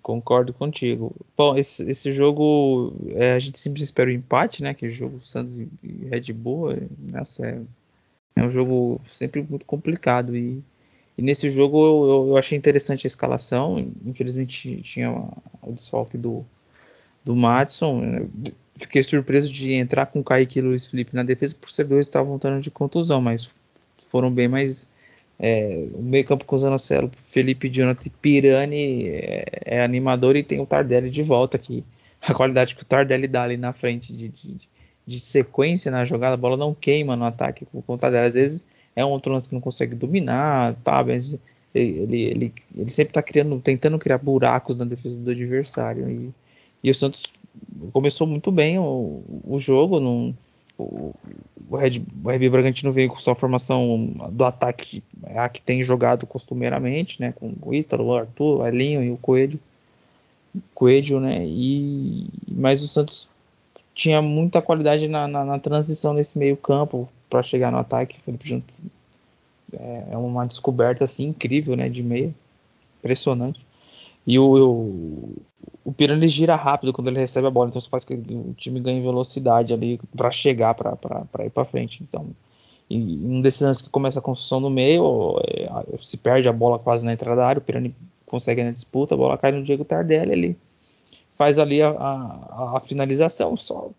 [0.00, 1.14] Concordo contigo.
[1.36, 4.72] Bom, esse, esse jogo, é, a gente sempre espera o empate, né?
[4.72, 5.68] Que jogo Santos e
[6.08, 6.76] Red Bull,
[7.12, 7.60] nessa é,
[8.36, 10.36] é um jogo sempre muito complicado.
[10.36, 10.62] E,
[11.18, 13.78] e nesse jogo eu, eu, achei interessante a escalação.
[14.06, 16.46] Infelizmente tinha o desfalque do,
[17.24, 18.28] do Madison.
[18.76, 22.06] Fiquei surpreso de entrar com o Kaique e Luiz Felipe na defesa, por ser dois
[22.06, 23.50] estavam voltando de contusão, mas
[24.10, 24.86] foram bem mais
[25.38, 30.66] é, o meio campo com Zanocelo, Felipe Jonathan Pirani é, é, animador e tem o
[30.66, 31.84] Tardelli de volta aqui.
[32.22, 34.56] A qualidade que o Tardelli dá ali na frente de, de,
[35.06, 38.26] de sequência na jogada, a bola não queima no ataque com o Tardelli.
[38.26, 41.38] Às vezes é um outro lance que não consegue dominar, tá, mas
[41.74, 46.10] ele, ele, ele sempre está criando, tentando criar buracos na defesa do adversário.
[46.10, 46.30] E,
[46.82, 47.32] e o Santos
[47.92, 50.34] começou muito bem o, o jogo, não
[50.78, 51.14] o,
[51.76, 55.02] Red, o Red Bragantino veio com sua formação do ataque
[55.34, 59.16] a que tem jogado costumeiramente, né, com o Ítalo, o Arthur, o Elinho e o
[59.16, 59.58] Coelho,
[60.74, 63.28] Coelho, né, e mas o Santos
[63.94, 68.48] tinha muita qualidade na, na, na transição nesse meio campo para chegar no ataque, Felipe
[68.48, 68.74] Junto
[69.72, 72.32] é, é uma descoberta assim incrível, né, de meia,
[72.98, 73.65] impressionante.
[74.26, 75.42] E o, o,
[75.84, 78.80] o Pirani gira rápido quando ele recebe a bola, então isso faz que o time
[78.80, 82.02] ganhe velocidade ali para chegar para ir para frente.
[82.02, 82.26] Então,
[82.90, 86.78] em um desses lances que começa a construção no meio, é, se perde a bola
[86.78, 87.94] quase na entrada da área, o Pirani
[88.26, 90.58] consegue na disputa, a bola cai no Diego Tardelli, ele
[91.36, 93.90] faz ali a, a, a finalização, só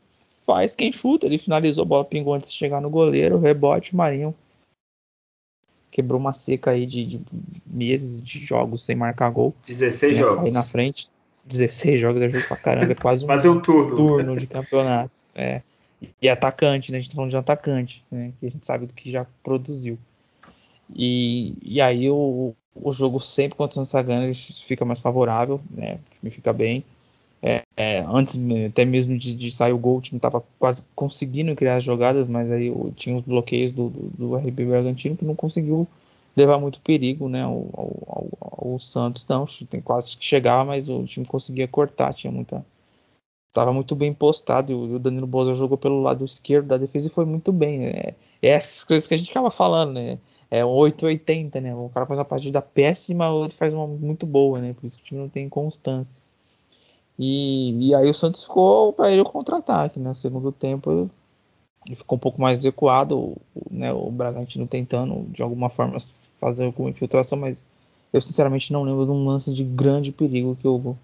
[0.46, 4.36] faz quem chuta, ele finalizou, a bola pingou antes de chegar no goleiro, rebote, Marinho
[5.98, 7.22] quebrou uma seca aí de, de
[7.66, 9.56] meses de jogos sem marcar gol.
[9.68, 10.34] 16 jogos.
[10.36, 11.10] Sair na frente.
[11.44, 13.96] 16 jogos é jogo pra caramba, é quase um, um turno.
[13.96, 15.12] turno de campeonato.
[15.34, 15.64] É.
[16.22, 17.00] E atacante, né?
[17.00, 18.32] A gente tá falando de atacante, né?
[18.40, 19.98] Que a gente sabe do que já produziu.
[20.94, 24.32] E, e aí o, o jogo sempre contra o Sansagana
[24.68, 25.98] fica mais favorável, né?
[26.22, 26.86] Me fica bem.
[27.42, 31.56] É, é, antes até mesmo de, de, sair o gol, o time estava quase conseguindo
[31.56, 35.36] criar as jogadas, mas aí tinha os bloqueios do, do, do RB Bragantino que não
[35.36, 35.88] conseguiu
[36.36, 39.26] levar muito perigo né, ao, ao, ao, Santos.
[39.28, 42.66] Não, tem quase que chegava, mas o time conseguia cortar, tinha muita.
[43.54, 47.12] Tava muito bem postado e o Danilo Boza jogou pelo lado esquerdo da defesa e
[47.12, 47.80] foi muito bem.
[47.80, 47.92] Né?
[48.42, 50.20] É essas coisas que a gente acaba falando, né?
[50.50, 51.76] É 880, né?
[51.76, 54.74] O cara faz uma partida péssima, outro faz uma muito boa, né?
[54.74, 56.22] Por isso que o time não tem constância.
[57.18, 60.10] E, e aí o Santos ficou para ele o contra-ataque, né?
[60.10, 61.10] No segundo tempo
[61.86, 63.36] ele ficou um pouco mais recuado,
[63.72, 63.92] né?
[63.94, 65.98] O Bragantino tentando de alguma forma
[66.40, 67.66] fazer alguma infiltração, mas
[68.14, 70.96] eu sinceramente não lembro de um lance de grande perigo que o,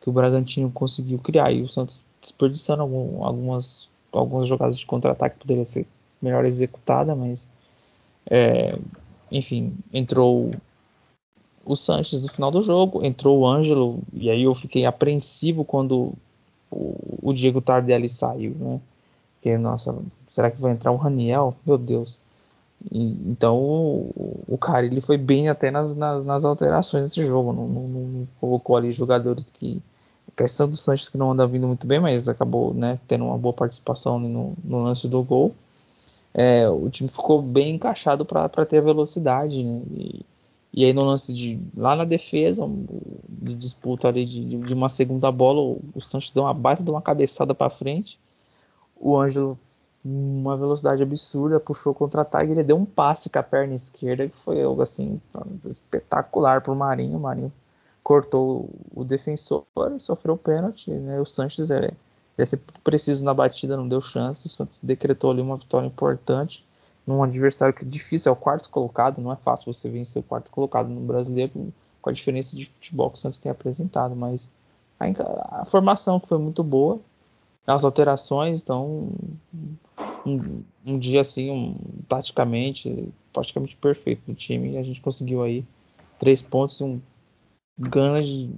[0.00, 1.52] que o Bragantino conseguiu criar.
[1.52, 5.86] E o Santos desperdiçando algum, algumas, algumas jogadas de contra-ataque poderia ser
[6.20, 7.48] melhor executada, mas
[8.30, 8.78] é,
[9.30, 10.50] enfim, entrou
[11.64, 16.12] o Sanches no final do jogo, entrou o Ângelo, e aí eu fiquei apreensivo quando
[16.70, 18.80] o, o Diego Tardelli saiu, né?
[19.34, 19.94] Porque, nossa,
[20.28, 21.54] será que vai entrar o Raniel?
[21.66, 22.18] Meu Deus.
[22.90, 27.52] E, então o, o cara ele foi bem até nas, nas, nas alterações desse jogo,
[27.52, 29.82] não, não, não, colocou ali jogadores que.
[30.26, 33.38] A questão do Sanches que não anda vindo muito bem, mas acabou né, tendo uma
[33.38, 35.54] boa participação no, no lance do gol.
[36.32, 39.82] É, o time ficou bem encaixado para ter a velocidade, né?
[39.92, 40.22] E,
[40.76, 42.68] e aí no lance de lá na defesa,
[43.28, 46.90] de disputa ali de, de uma segunda bola, o, o Santos deu uma base de
[46.90, 48.18] uma cabeçada para frente.
[48.96, 49.56] O Ângelo,
[50.04, 54.64] uma velocidade absurda, puxou contra-ataque, ele deu um passe com a perna esquerda que foi
[54.64, 55.20] algo assim
[55.64, 57.18] espetacular para o Marinho.
[57.18, 57.52] O Marinho
[58.02, 59.64] cortou o defensor
[60.00, 60.90] sofreu o pênalti.
[60.90, 61.20] Né?
[61.20, 61.92] O Sanches é,
[62.44, 64.48] ser preciso na batida, não deu chance.
[64.48, 66.64] O Santos decretou ali uma vitória importante
[67.06, 70.24] num adversário que é difícil, é o quarto colocado, não é fácil você vencer o
[70.24, 74.50] quarto colocado no brasileiro com a diferença de futebol que o Santos tem apresentado, mas
[74.98, 77.00] a, a formação que foi muito boa,
[77.66, 79.10] as alterações, então
[80.26, 81.76] um, um dia assim, um,
[82.08, 85.64] taticamente, praticamente perfeito do time, e a gente conseguiu aí
[86.18, 87.00] três pontos e um
[87.78, 88.50] grande,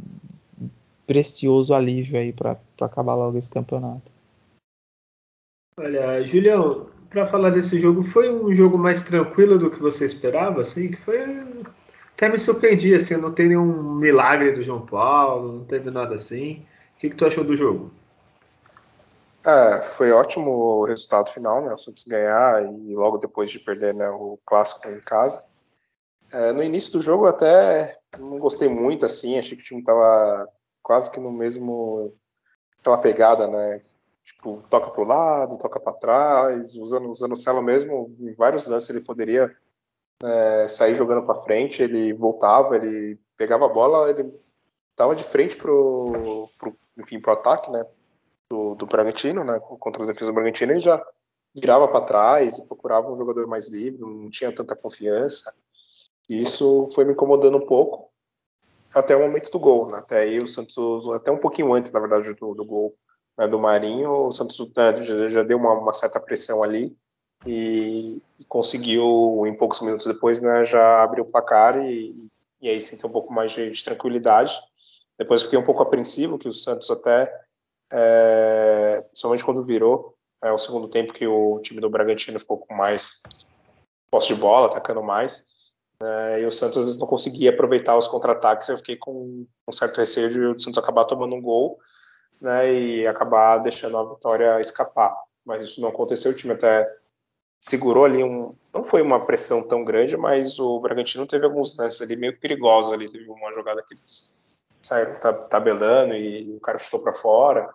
[1.07, 4.11] precioso alívio aí para acabar logo esse campeonato.
[5.79, 10.63] Olha, Julião, para falar desse jogo, foi um jogo mais tranquilo do que você esperava,
[10.63, 11.65] assim, que foi
[12.15, 16.65] até me surpreendi, assim, não tem nenhum milagre do João Paulo, não teve nada assim.
[16.97, 17.93] O que, que tu achou do jogo?
[19.45, 21.73] É, foi ótimo o resultado final, né?
[21.73, 25.45] O Santos ganhar e logo depois de perder né, o clássico em casa.
[26.33, 30.49] É, no início do jogo até não gostei muito, assim, achei que o time tava
[30.83, 32.13] quase que no mesmo
[32.81, 33.81] aquela pegada, né?
[34.27, 38.91] Tipo, toca pro lado, toca para trás, usando, usando o Celo mesmo, em vários lances
[38.91, 39.57] ele poderia
[40.21, 44.35] é, sair jogando para frente, ele voltava, ele pegava a bola, ele
[44.91, 47.87] estava de frente pro, pro, enfim, pro ataque, né,
[48.51, 51.01] do, do Bragantino, né, contra a defesa do Bragantino, ele já
[51.55, 55.57] virava para trás e procurava um jogador mais livre, não tinha tanta confiança.
[56.29, 58.11] E isso foi me incomodando um pouco
[58.93, 59.99] até o momento do gol, né?
[59.99, 62.93] Até aí o Santos, até um pouquinho antes, na verdade, do, do gol
[63.37, 64.57] né, do Marinho, o Santos
[65.03, 66.97] já, já, deu uma, uma certa pressão ali
[67.45, 72.15] e, e, conseguiu, em poucos minutos depois, né, já abrir o placar e,
[72.61, 74.55] e aí sentir um pouco mais de, de, tranquilidade.
[75.19, 77.33] Depois fiquei um pouco apreensivo que o Santos até,
[77.93, 82.75] é, principalmente quando virou, é o segundo tempo que o time do Bragantino ficou com
[82.75, 83.23] mais
[84.11, 85.73] posse de bola, atacando mais,
[86.03, 89.73] é, e o Santos às vezes não conseguia aproveitar os contra-ataques, eu fiquei com um
[89.73, 91.79] certo receio de o Santos acabar tomando um gol
[92.41, 95.17] né, e acabar deixando a vitória escapar.
[95.45, 96.87] Mas isso não aconteceu, o time até
[97.61, 98.55] segurou ali um.
[98.73, 102.93] Não foi uma pressão tão grande, mas o Bragantino teve alguns lances ali meio perigosos
[102.93, 103.11] ali.
[103.11, 104.45] Teve uma jogada que eles
[104.83, 105.19] saíram
[105.49, 107.69] tabelando e o cara chutou para fora.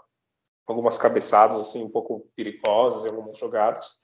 [0.67, 4.03] Algumas cabeçadas assim um pouco perigosas em algumas jogadas,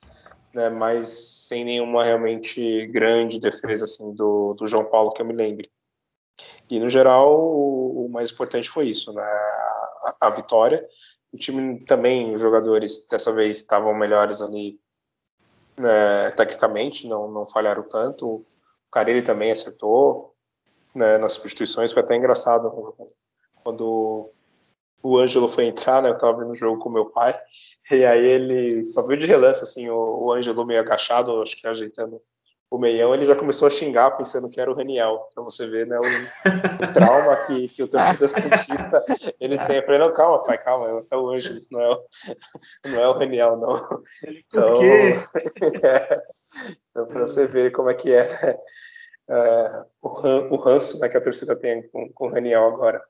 [0.54, 1.08] né, mas
[1.48, 5.72] sem nenhuma realmente grande defesa assim do, do João Paulo que eu me lembre.
[6.70, 9.24] E no geral o, o mais importante foi isso, né,
[10.20, 10.86] a, vitória.
[11.32, 14.80] O time também, os jogadores dessa vez estavam melhores ali
[15.78, 18.28] né, tecnicamente, não, não falharam tanto.
[18.28, 18.46] O
[18.92, 20.36] Carille também acertou
[20.96, 22.72] né, nas substituições, foi até engraçado
[23.64, 24.32] quando
[25.04, 27.40] o Ângelo foi entrar, né, eu estava vendo o jogo com meu pai,
[27.92, 31.68] e aí ele só viu de relance assim, o, o Ângelo meio agachado, acho que
[31.68, 32.22] ajeitando
[32.70, 35.88] o meião, ele já começou a xingar pensando que era o Raniel, para você ver
[35.88, 39.06] né, o, trauma que, que o torcedor santista
[39.40, 39.78] ele tem.
[39.78, 42.06] Eu falei, não, calma, pai, calma, é o Ângelo, não é o,
[42.86, 43.76] não é o Raniel, não.
[44.28, 44.80] Então?
[45.84, 46.22] É,
[46.90, 48.56] então, para você ver como é que é, né,
[49.30, 53.04] é o, o ranço né, que a torcida tem com, com o Raniel agora.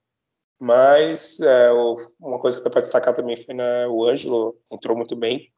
[0.59, 4.97] Mas é, o, uma coisa que dá para destacar também foi né, o Ângelo, entrou
[4.97, 5.51] muito bem,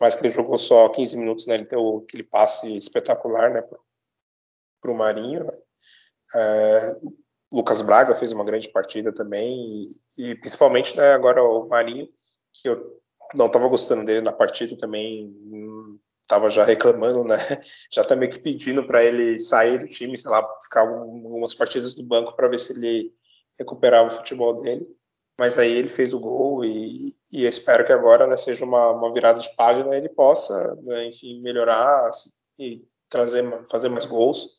[0.00, 1.56] mas que ele jogou só 15 minutos, né?
[1.56, 3.62] Ele deu aquele passe espetacular, né?
[4.80, 5.44] Para o Marinho.
[5.44, 5.58] Né?
[6.34, 6.96] É,
[7.52, 12.08] Lucas Braga fez uma grande partida também e, e principalmente né, agora o Marinho,
[12.52, 13.00] que eu
[13.34, 15.34] não estava gostando dele na partida também,
[16.22, 17.36] estava já reclamando, né?
[17.92, 21.94] Já tá meio que pedindo para ele sair do time, sei lá, ficar algumas partidas
[21.94, 23.12] do banco para ver se ele
[23.58, 24.86] recuperava o futebol dele
[25.38, 29.12] mas aí ele fez o gol e, e espero que agora né, seja uma, uma,
[29.12, 32.10] virada de página e ele possa, né, enfim, melhorar
[32.58, 34.50] e trazer, fazer mais gols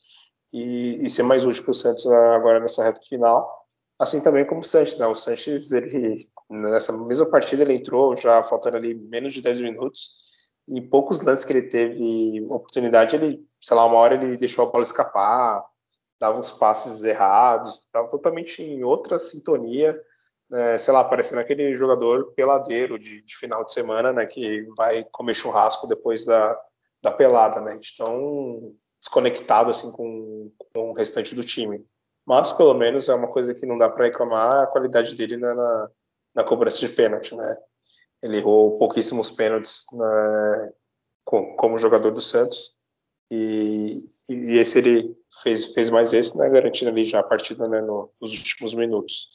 [0.52, 3.62] e, e ser mais útil para o Santos agora nessa reta final.
[3.98, 5.06] Assim também como o Sanches, né?
[5.06, 6.16] O Sanches, ele,
[6.50, 10.32] nessa mesma partida, ele entrou já faltando ali menos de 10 minutos
[10.68, 14.70] e poucos lances que ele teve oportunidade, ele, sei lá, uma hora ele deixou a
[14.70, 15.64] bola escapar,
[16.20, 19.94] dava uns passes errados, estava totalmente em outra sintonia
[20.52, 25.04] é, sei lá, parecendo aquele jogador peladeiro de, de, final de semana, né, que vai
[25.10, 26.60] comer churrasco depois da,
[27.02, 31.84] da pelada, né, de tão desconectado assim com, com o restante do time.
[32.24, 35.54] Mas pelo menos é uma coisa que não dá para reclamar a qualidade dele na,
[35.54, 35.90] na,
[36.36, 37.56] na, cobrança de pênalti, né.
[38.22, 40.72] Ele errou pouquíssimos pênaltis né,
[41.24, 42.74] com, como jogador do Santos
[43.30, 47.80] e, e, esse ele fez, fez mais esse, né, garantindo ali já a partida né,
[47.80, 49.28] no, nos últimos minutos.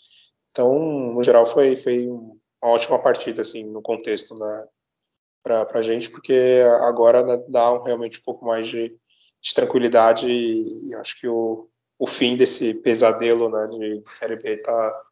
[0.58, 2.34] Então, no geral, foi, foi uma
[2.64, 4.68] ótima partida, assim, no contexto, né,
[5.44, 8.90] para a gente, porque agora né, dá um, realmente um pouco mais de,
[9.40, 14.38] de tranquilidade e, e, acho que o, o fim desse pesadelo né, de, de Série
[14.38, 15.04] B está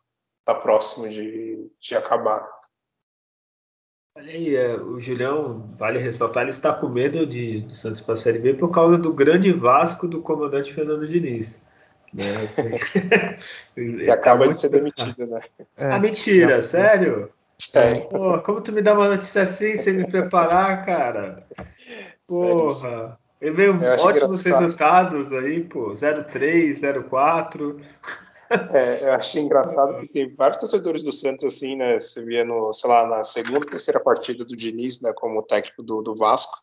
[0.43, 2.43] tá próximo de, de acabar.
[4.17, 8.15] Olha aí, é, o Julião, vale ressaltar, ele está com medo de, de Santos para
[8.15, 11.53] a Série B por causa do grande Vasco do comandante Fernando Diniz.
[12.15, 12.45] Né?
[12.45, 12.69] Assim,
[14.05, 15.39] que acaba tá de ser demitido, né?
[15.77, 15.91] É.
[15.91, 17.29] Ah, mentira, sério?
[17.59, 18.07] Sério.
[18.07, 21.45] Pô, como tu me dá uma notícia assim sem me preparar, cara?
[22.25, 23.19] Porra.
[23.41, 25.93] Ele veio ótimos resultados aí, pô.
[25.93, 27.81] 03, 04.
[28.71, 31.99] É, eu achei engraçado porque tem vários torcedores do Santos, assim, né?
[31.99, 36.01] Você via no, sei lá, na segunda, terceira partida do Diniz, né, como técnico do,
[36.01, 36.59] do Vasco,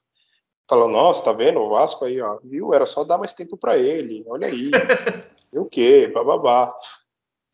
[0.69, 1.61] falando, nossa, tá vendo?
[1.61, 2.73] O Vasco aí, ó, viu?
[2.73, 4.71] Era só dar mais tempo para ele, olha aí.
[5.53, 6.11] e o quê?
[6.13, 6.75] Bababá.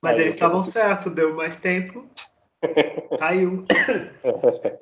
[0.01, 2.07] Mas aí, eles estavam certos, deu mais tempo.
[3.19, 3.65] Caiu.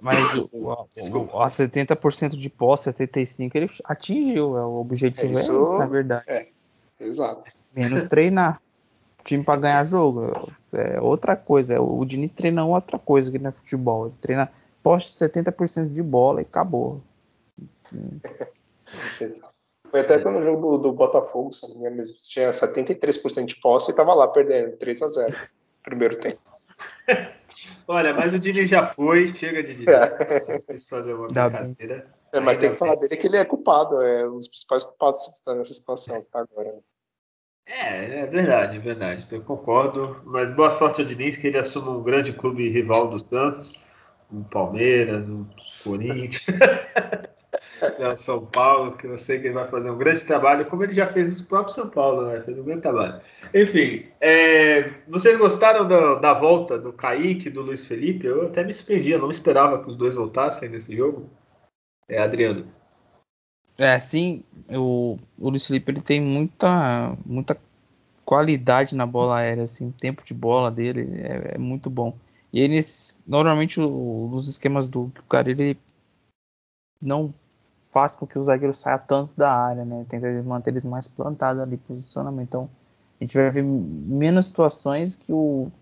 [0.00, 0.72] Mas o, o,
[1.40, 4.56] a 70% de posse, 75% ele atingiu.
[4.56, 6.24] É, o objetivo é, isso, é esse, na verdade.
[6.26, 6.46] É,
[7.00, 7.44] exato.
[7.74, 8.60] Menos treinar.
[9.20, 10.32] O time para ganhar jogo.
[10.72, 11.80] É outra coisa.
[11.80, 14.06] O Diniz treina outra coisa que não é futebol.
[14.06, 14.52] Ele treina
[14.82, 17.00] poste 70% de bola e acabou.
[19.90, 23.60] Foi até quando o jogo do, do Botafogo, se não me engano, tinha 73% de
[23.60, 25.36] posse e tava lá perdendo 3 a 0
[25.82, 26.40] primeiro tempo.
[27.86, 29.92] Olha, mas o Dini já foi, chega de Dini.
[29.92, 30.78] É.
[30.90, 32.14] fazer uma brincadeira.
[32.32, 35.20] É, mas tem que falar dele que ele é culpado, é um dos principais culpados
[35.46, 36.74] nessa situação que tá agora.
[37.66, 39.26] É, é verdade, é verdade.
[39.30, 40.20] Eu concordo.
[40.24, 43.74] Mas boa sorte ao Diniz, que ele assuma um grande clube rival do Santos,
[44.32, 45.46] um Palmeiras, um
[45.82, 46.44] Corinthians.
[47.98, 50.92] da São Paulo, que eu sei que ele vai fazer um grande trabalho, como ele
[50.92, 52.40] já fez no próprio São Paulo, né?
[52.42, 53.20] Fez um grande trabalho.
[53.54, 58.26] Enfim, é, vocês gostaram da, da, volta do Kaique do Luiz Felipe?
[58.26, 61.28] Eu até me surpreendi, eu não esperava que os dois voltassem nesse jogo.
[62.08, 62.66] É, Adriano.
[63.78, 67.58] É, sim, o, o Luiz Felipe ele tem muita, muita
[68.24, 72.16] qualidade na bola aérea, assim, o tempo de bola dele é, é muito bom.
[72.52, 75.76] E eles, normalmente, os esquemas do cara, ele
[77.00, 77.34] não
[77.96, 80.04] faz com que o zagueiro saia tanto da área, né?
[80.06, 82.46] Tenta manter eles mais plantados ali, posicionamento.
[82.46, 82.70] Então,
[83.18, 85.72] a gente vai ver menos situações que o,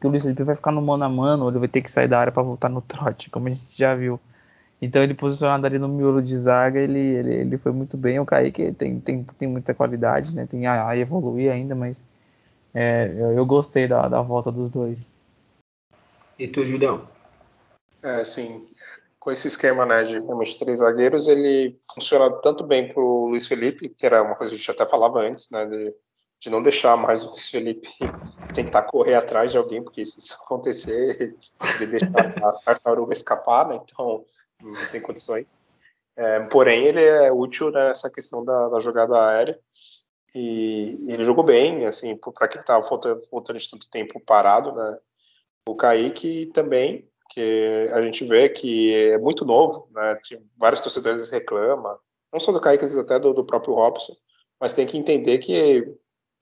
[0.00, 1.88] que o Luiz Felipe vai ficar no mano a mano, ou ele vai ter que
[1.88, 4.18] sair da área para voltar no trote, como a gente já viu.
[4.82, 8.18] Então, ele posicionado ali no miolo de zaga, ele, ele, ele foi muito bem.
[8.18, 10.46] O Kaique tem, tem, tem muita qualidade, né?
[10.46, 12.04] Tem a, a evoluir ainda, mas
[12.74, 15.08] é, eu, eu, gostei da, da volta dos dois.
[16.36, 17.06] E tu, Julião?
[18.02, 18.66] É, sim
[19.20, 23.46] com esse esquema né, de realmente três zagueiros, ele funciona tanto bem para o Luiz
[23.46, 25.94] Felipe, que era uma coisa que a gente até falava antes, né, de,
[26.40, 27.86] de não deixar mais o Luiz Felipe
[28.54, 31.36] tentar correr atrás de alguém, porque se isso acontecer,
[31.76, 34.24] ele deixa a tartaruga escapar, né, então
[34.62, 35.68] não tem condições.
[36.16, 39.60] É, porém, ele é útil nessa questão da, da jogada aérea,
[40.34, 42.86] e ele jogou bem, assim, para quem estava
[43.30, 44.98] voltando de tanto tempo parado, né,
[45.68, 50.18] o Kaique também que a gente vê que é muito novo, né?
[50.58, 51.96] vários torcedores reclamam,
[52.32, 54.14] não só do Kaique, mas até do, do, próprio Robson,
[54.60, 55.88] mas tem que entender que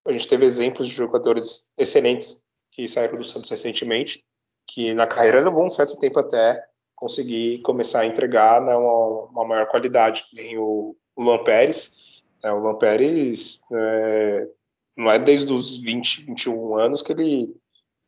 [0.07, 4.25] a gente teve exemplos de jogadores excelentes que saíram do Santos recentemente,
[4.67, 6.63] que na carreira levou um certo tempo até
[6.95, 12.23] conseguir começar a entregar né, uma, uma, maior qualidade, nem o, o Luan Pérez.
[12.43, 14.49] Né, o Luan Pérez é,
[14.97, 17.55] não é desde os 20, 21 anos que ele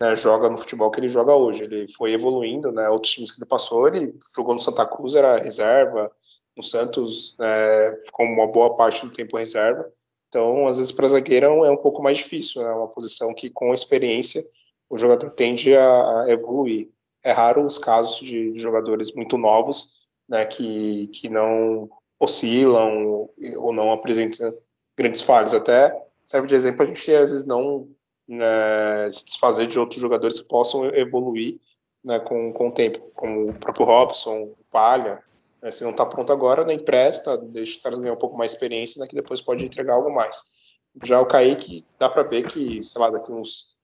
[0.01, 1.65] né, joga no futebol que ele joga hoje.
[1.65, 5.37] Ele foi evoluindo, né, outros times que ele passou, ele jogou no Santa Cruz, era
[5.37, 6.11] reserva,
[6.57, 9.91] no Santos né, ficou uma boa parte do tempo reserva.
[10.29, 13.51] Então, às vezes, para zagueiro é um pouco mais difícil, é né, uma posição que,
[13.51, 14.43] com experiência,
[14.89, 16.89] o jogador tende a, evoluir.
[17.23, 23.93] É raro os casos de jogadores muito novos né, que, que não oscilam ou não
[23.93, 24.55] apresentam
[24.97, 25.53] grandes falhas.
[25.53, 25.93] Até
[26.25, 27.89] serve de exemplo, a gente às vezes não
[28.31, 31.59] né, se desfazer de outros jogadores que possam evoluir
[32.03, 35.21] né, com, com o tempo, como o próprio Robson, o Palha.
[35.61, 38.53] Né, se não está pronto agora, nem empresta, deixa os caras ganhar um pouco mais
[38.53, 40.61] experiência, né, que depois pode entregar algo mais.
[41.03, 43.79] Já o Kaique, dá para ver que, sei lá, daqui uns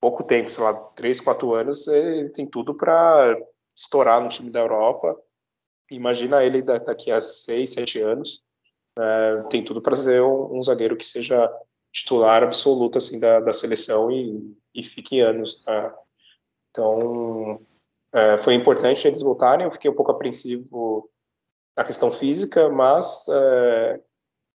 [0.00, 3.36] pouco tempo, sei lá, 3, 4 anos, ele tem tudo para
[3.76, 5.20] estourar no time da Europa.
[5.90, 8.42] Imagina ele daqui a 6, 7 anos,
[8.98, 11.50] é, tem tudo para ser um, um zagueiro que seja
[11.92, 15.62] titular absoluto assim da, da seleção e, e fique anos.
[15.64, 15.94] Tá?
[16.70, 17.60] Então
[18.12, 19.64] é, foi importante eles voltarem.
[19.64, 21.08] Eu fiquei um pouco apreensivo
[21.76, 24.00] na questão física, mas é,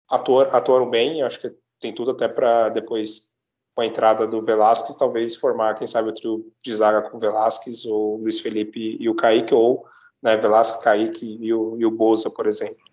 [0.09, 1.23] atuar, atuaram bem.
[1.23, 3.35] Acho que tem tudo até para depois
[3.75, 7.21] com a entrada do Velasquez, talvez formar, quem sabe, o trio de zaga com o
[7.21, 9.85] Velasquez, ou Luiz Felipe e o Kaique, ou
[10.23, 12.84] né, Velasquez, Kaique e o, e o Boza, por exemplo.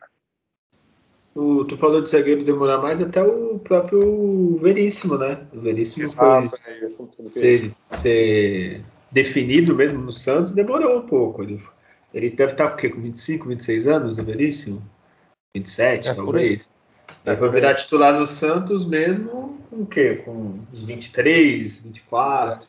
[1.33, 5.39] O, tu falou de zagueiro demorar mais, até o próprio Veríssimo, né?
[5.53, 11.43] O Veríssimo Exato, foi é, ser, ser, definido mesmo no Santos, demorou um pouco.
[11.43, 11.61] Ele,
[12.13, 12.89] ele deve estar com o quê?
[12.89, 14.81] Com 25, 26 anos, o Veríssimo?
[15.55, 16.69] 27, é, talvez.
[17.25, 20.21] Aí foi virar titular no Santos mesmo com o quê?
[20.25, 22.45] Com uns 23, 24.
[22.45, 22.67] Exato.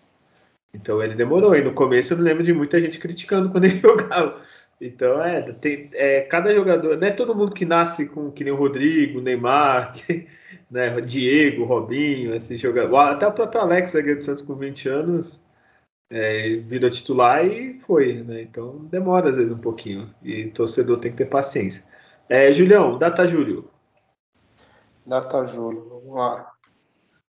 [0.74, 1.54] Então ele demorou.
[1.54, 4.40] E no começo eu lembro de muita gente criticando quando ele jogava.
[4.84, 8.52] Então, é, tem, é, cada jogador, não é todo mundo que nasce com que nem
[8.52, 10.26] o Rodrigo, Neymar, que,
[10.68, 12.96] né, Diego, Robinho, esse jogador.
[12.98, 15.40] Até o próprio Alex, zagueiro do Santos com 20 anos,
[16.10, 18.42] é, virou titular e foi, né?
[18.42, 20.12] Então demora às vezes um pouquinho.
[20.22, 21.84] E torcedor tem que ter paciência.
[22.28, 23.70] É, Julião, data Júlio.
[25.06, 26.52] Data Júlio, vamos lá.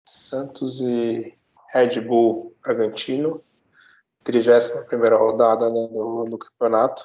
[0.08, 1.36] Santos e
[1.72, 3.42] Red Bull Bragantino,
[4.24, 7.02] 31 rodada né, do, do campeonato.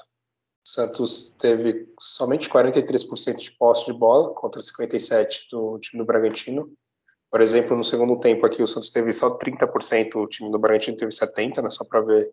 [0.68, 6.74] Santos teve somente 43% de posse de bola contra 57% do time do Bragantino.
[7.32, 10.98] Por exemplo, no segundo tempo aqui o Santos teve só 30%, o time do Bragantino
[10.98, 12.30] teve 70%, né, só para ver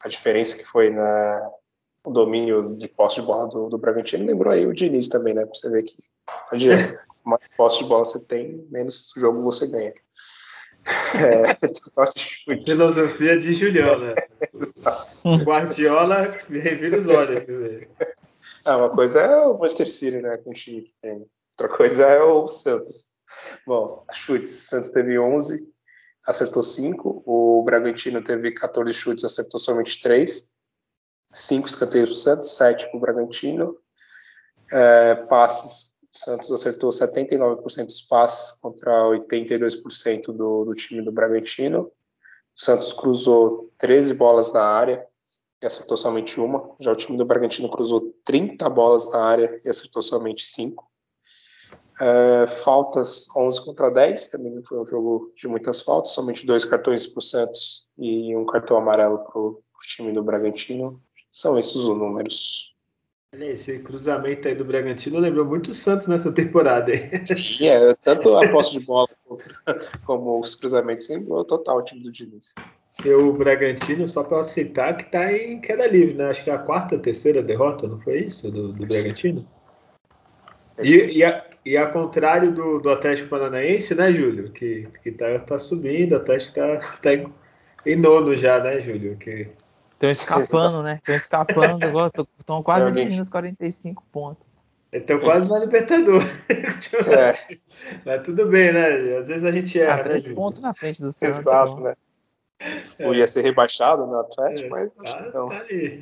[0.00, 1.48] a diferença que foi na,
[2.04, 4.26] no domínio de posse de bola do, do Bragantino.
[4.26, 5.46] Lembrou aí o Diniz também, né?
[5.46, 5.94] Para você ver que
[6.26, 7.06] não adianta.
[7.22, 9.94] Mais posse de bola você tem, menos jogo você ganha.
[11.14, 14.14] É, Filosofia de Julião, né?
[15.44, 17.40] Guardiola revira os olhos.
[18.64, 20.36] Ah, uma coisa é o Manchester City, né?
[20.38, 21.26] Com o time que tem.
[21.58, 23.10] Outra coisa é o Santos.
[23.66, 24.50] Bom, chutes.
[24.68, 25.66] Santos teve 11,
[26.26, 27.22] acertou 5.
[27.26, 30.52] O Bragantino teve 14 chutes, acertou somente 3.
[31.32, 33.76] 5 escanteios para o Santos, 7 para o Bragantino.
[34.72, 41.82] É, passes Santos acertou 79% dos passes contra 82% do, do time do Bragantino.
[41.82, 41.92] O
[42.54, 45.06] Santos cruzou 13 bolas na área
[45.62, 46.74] e acertou somente uma.
[46.80, 50.90] Já o time do Bragantino cruzou 30 bolas na área e acertou somente 5.
[52.00, 57.06] É, faltas 11 contra 10, também foi um jogo de muitas faltas, somente dois cartões
[57.06, 61.00] para o Santos e um cartão amarelo para o time do Bragantino.
[61.30, 62.74] São esses os números.
[63.38, 66.92] Esse cruzamento aí do Bragantino lembrou muito o Santos nessa temporada.
[67.36, 69.08] Sim, é, tanto a posse de bola
[70.04, 72.56] como os cruzamentos lembrou total o time do Diniz.
[72.90, 76.28] Seu Bragantino, só para citar, que está em queda livre, né?
[76.28, 78.50] Acho que é a quarta, terceira derrota, não foi isso?
[78.50, 79.46] Do, do Bragantino?
[80.82, 84.50] E, e, a, e a contrário do, do Atlético Paranaense, né, Júlio?
[84.50, 87.32] Que, que tá, tá subindo, o Atlético tá, tá em,
[87.86, 89.16] em nono já, né, Júlio?
[89.16, 89.46] Que
[90.00, 90.94] Estão escapando, né?
[90.94, 92.10] Estão escapando agora.
[92.38, 94.46] Estão quase atingindo os 45 pontos.
[94.90, 96.26] Estão quase na Libertadores.
[97.06, 97.58] É.
[98.04, 99.18] Mas tudo bem, né?
[99.18, 99.96] Às vezes a gente erra.
[99.96, 101.40] Ah, três né, pontos na frente do Santos.
[101.40, 101.94] Exato, né?
[102.98, 103.12] É.
[103.12, 105.48] Ia ser rebaixado no Atlético, é, mas acho tá, que não.
[105.48, 106.00] Tá, ali.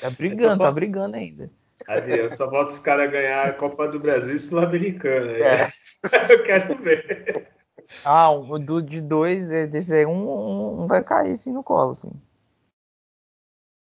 [0.00, 1.50] tá brigando, tá brigando ainda.
[1.88, 5.32] Ali, só falta os caras ganhar a Copa do Brasil e Sul-Americana.
[5.38, 5.62] É.
[6.32, 7.48] Eu quero ver.
[8.04, 12.10] Ah, o do, de dois, desse aí, um, um vai cair assim no colo, assim.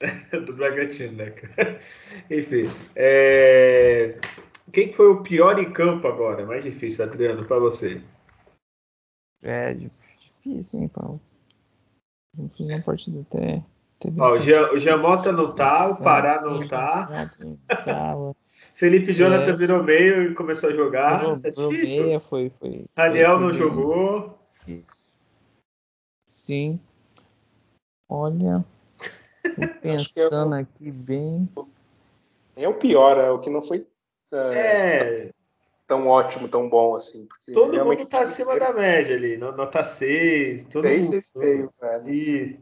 [0.45, 1.34] do Bragantino, né?
[2.30, 2.66] Enfim.
[2.95, 4.18] É...
[4.72, 6.45] Quem foi o pior em campo agora?
[6.45, 8.01] Mais difícil, Adriano, para você.
[9.43, 11.22] É difícil, hein, Paulo?
[12.36, 13.64] Não fiz uma partida até.
[14.18, 17.30] Ó, o Jamota não tá, o Pará não tá.
[18.74, 21.20] Felipe Jonathan é, virou meio e começou a jogar.
[21.20, 22.86] Virou, é virou meia, foi, foi.
[22.95, 24.38] Daniel não jogou.
[24.68, 25.16] Isso.
[26.28, 26.80] Sim.
[28.10, 28.66] Olha.
[29.44, 31.50] É pensando é o, aqui bem.
[32.56, 33.86] É o pior, é o que não foi
[34.34, 35.30] é, é...
[35.86, 37.28] Tão, ótimo, tão bom assim.
[37.54, 40.66] todo mundo tá acima da média ali, nota 6.
[40.66, 42.10] Todo 6, 6 meio, velho.
[42.10, 42.60] E...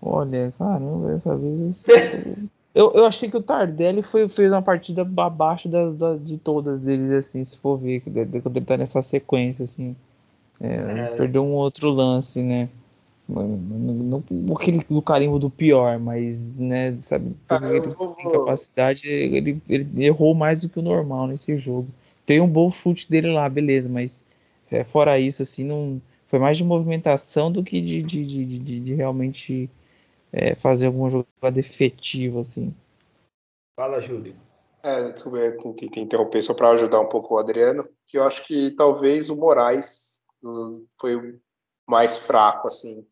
[0.00, 1.86] Olha, caramba, dessa vez.
[2.74, 6.80] eu, eu achei que o Tardelli foi, fez uma partida abaixo das, das, de todas
[6.80, 9.94] deles, assim, se for ver, quando ele tá nessa sequência, assim.
[10.60, 11.16] É, é...
[11.16, 12.68] Perdeu um outro lance, né?
[13.32, 18.08] Não, não aquele do carimbo do pior, mas, né, sabe, ah, ele vou...
[18.08, 21.88] tem capacidade, ele, ele, errou mais do que o normal nesse jogo.
[22.26, 24.24] Tem um bom chute dele lá, beleza, mas
[24.70, 28.80] é, fora isso, assim, não foi mais de movimentação do que de, de, de, de,
[28.80, 29.68] de realmente
[30.32, 32.74] é, fazer alguma jogada efetiva, assim.
[33.76, 34.34] Fala, Júlio.
[34.82, 38.44] É, desculpa, eu tentei interromper só para ajudar um pouco o Adriano, que eu acho
[38.44, 41.38] que talvez o Moraes hum, foi
[41.88, 43.06] mais fraco, assim?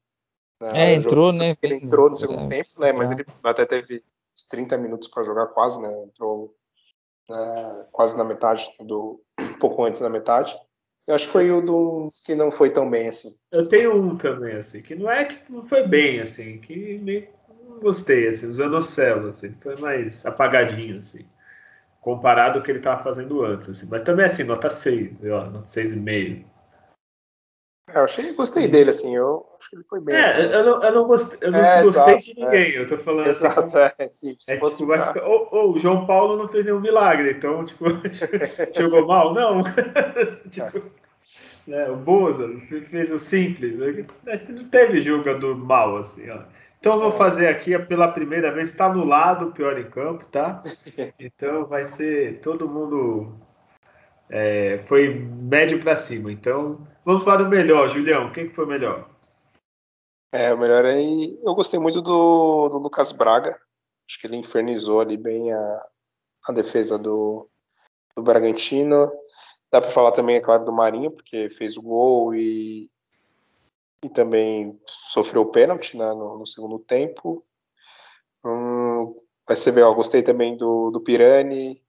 [0.62, 1.56] É, entrou, né?
[1.62, 2.92] Ele entrou no segundo é, tempo, né?
[2.92, 4.04] Mas ele até teve
[4.50, 6.04] 30 minutos para jogar quase, né?
[6.04, 6.54] Entrou
[7.28, 10.54] né, quase na metade, do, um pouco antes da metade.
[11.06, 13.30] Eu acho que foi o dos que não foi tão bem assim.
[13.50, 17.28] Eu tenho um também, assim, que não é que não foi bem, assim, que nem
[17.80, 21.26] gostei, assim, o Zanocelo, assim, foi mais apagadinho, assim,
[22.00, 23.86] comparado ao que ele estava fazendo antes, assim.
[23.90, 26.44] Mas também, assim, nota 6, ó, nota 6,5.
[27.94, 30.14] É, eu achei, gostei dele, assim, eu acho que ele foi bem.
[30.14, 32.78] É, eu não, eu não gostei, eu não é, gostei exato, de ninguém, é.
[32.78, 33.76] eu tô falando assim, exato, assim.
[33.76, 34.36] Exato, é, sim.
[34.48, 37.84] É, tipo, vai ficar, ou, ou, o João Paulo não fez nenhum milagre, então, tipo,
[38.76, 39.34] jogou mal?
[39.34, 39.62] Não.
[40.50, 40.82] tipo,
[41.66, 42.48] né, o Boza
[42.90, 43.76] fez o simples,
[44.48, 46.38] não teve jogador mal, assim, ó.
[46.78, 50.62] Então vou fazer aqui pela primeira vez, está no lado pior em campo, tá?
[51.18, 53.34] Então vai ser todo mundo
[54.30, 56.30] é, foi médio para cima.
[56.32, 58.32] Então vamos falar do melhor, Julião.
[58.32, 59.08] Quem que foi melhor?
[60.32, 61.38] É, o melhor aí.
[61.42, 63.50] Eu gostei muito do, do Lucas Braga.
[64.08, 65.88] Acho que ele infernizou ali bem a,
[66.48, 67.48] a defesa do,
[68.16, 69.10] do Bragantino.
[69.72, 72.90] Dá para falar também, é claro, do Marinho, porque fez o gol e,
[74.04, 74.80] e também
[75.12, 77.44] sofreu o pênalti né, no, no, segundo tempo.
[78.44, 79.14] Hum,
[79.48, 81.80] você vê, ó, gostei também do, do Pirani.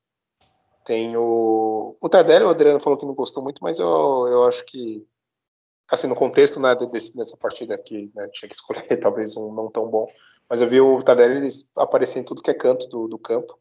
[0.85, 4.65] Tem o, o Tardelli, o Adriano falou que não gostou muito, mas eu, eu acho
[4.65, 5.05] que,
[5.89, 9.69] assim, no contexto né, desse, dessa partida aqui, né, tinha que escolher talvez um não
[9.69, 10.07] tão bom.
[10.49, 13.57] Mas eu vi o Tardelli aparecer em tudo que é canto do, do campo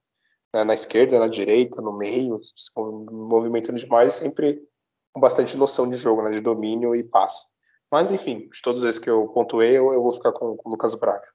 [0.53, 4.67] né, na esquerda, na direita, no meio, se movimentando demais, sempre
[5.13, 7.49] com bastante noção de jogo, né, de domínio e passe.
[7.91, 10.73] Mas, enfim, de todos esses que eu pontuei, eu, eu vou ficar com, com o
[10.73, 11.27] Lucas Braga.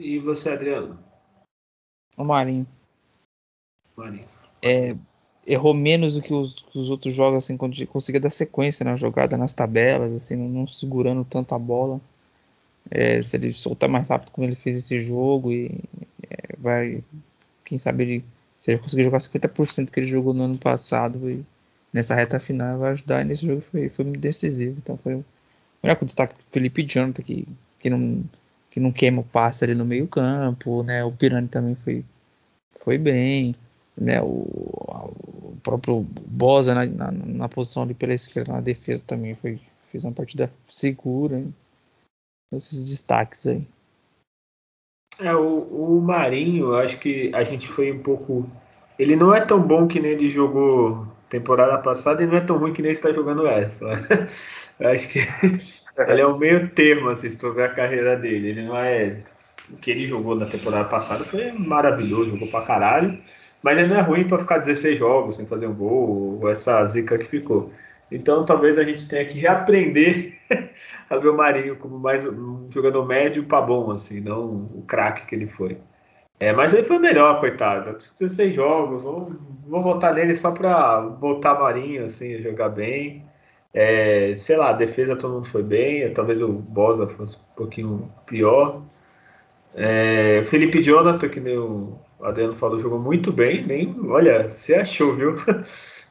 [0.00, 1.02] E você, Adriano?
[2.18, 2.66] O Marinho.
[3.96, 4.35] Marinho.
[4.66, 4.96] É,
[5.46, 9.36] errou menos do que os, os, outros jogos, assim, quando conseguia dar sequência na jogada,
[9.36, 12.00] nas tabelas, assim, não, não segurando tanto a bola.
[12.90, 15.80] É, se ele soltar mais rápido como ele fez esse jogo e
[16.30, 17.02] é, vai
[17.64, 18.24] quem sabe ele,
[18.60, 21.44] se ele conseguir jogar 50% que ele jogou no ano passado e
[21.92, 23.22] nessa reta final vai ajudar.
[23.22, 24.76] E nesse jogo foi, foi muito decisivo.
[24.78, 25.24] Então foi o
[25.82, 27.46] melhor com destaque Felipe Jonathan, que,
[27.78, 28.24] que, não,
[28.70, 30.82] que não queima o passe ali no meio campo.
[30.82, 31.04] Né?
[31.04, 32.04] O Pirani também foi,
[32.80, 33.54] foi bem.
[33.96, 34.20] Né?
[34.20, 39.58] O, o próprio Bosa na, na, na, posição ali pela esquerda na defesa também foi,
[39.90, 41.38] fez uma partida segura.
[41.38, 41.54] Hein?
[42.52, 43.66] Esses destaques aí.
[45.18, 48.48] É, o, o Marinho, eu acho que a gente foi um pouco.
[48.98, 52.58] Ele não é tão bom que nem ele jogou temporada passada e não é tão
[52.58, 53.86] ruim que nem está jogando essa.
[54.78, 55.20] Eu acho que
[56.08, 58.48] ele é o meio termo, assim, se tu ver a carreira dele.
[58.48, 59.22] Ele não é.
[59.70, 63.18] O que ele jogou na temporada passada foi maravilhoso, jogou pra caralho.
[63.66, 66.86] Mas ele não é ruim para ficar 16 jogos sem fazer um gol, ou essa
[66.86, 67.72] zica que ficou.
[68.12, 70.38] Então talvez a gente tenha que reaprender
[71.10, 75.26] a ver o Marinho como mais um jogador médio para bom, assim, não o craque
[75.26, 75.78] que ele foi.
[76.38, 77.98] É, mas ele foi melhor, coitado.
[78.20, 79.32] 16 jogos, vou,
[79.66, 83.24] vou votar nele só para voltar Marinho, assim, jogar bem.
[83.74, 88.12] É, sei lá, a defesa todo mundo foi bem, talvez o Bosa fosse um pouquinho
[88.26, 88.82] pior.
[89.74, 95.14] É, Felipe Jonathan, que nem o Adriano falou, jogou muito bem, nem, olha, se achou,
[95.14, 95.34] viu?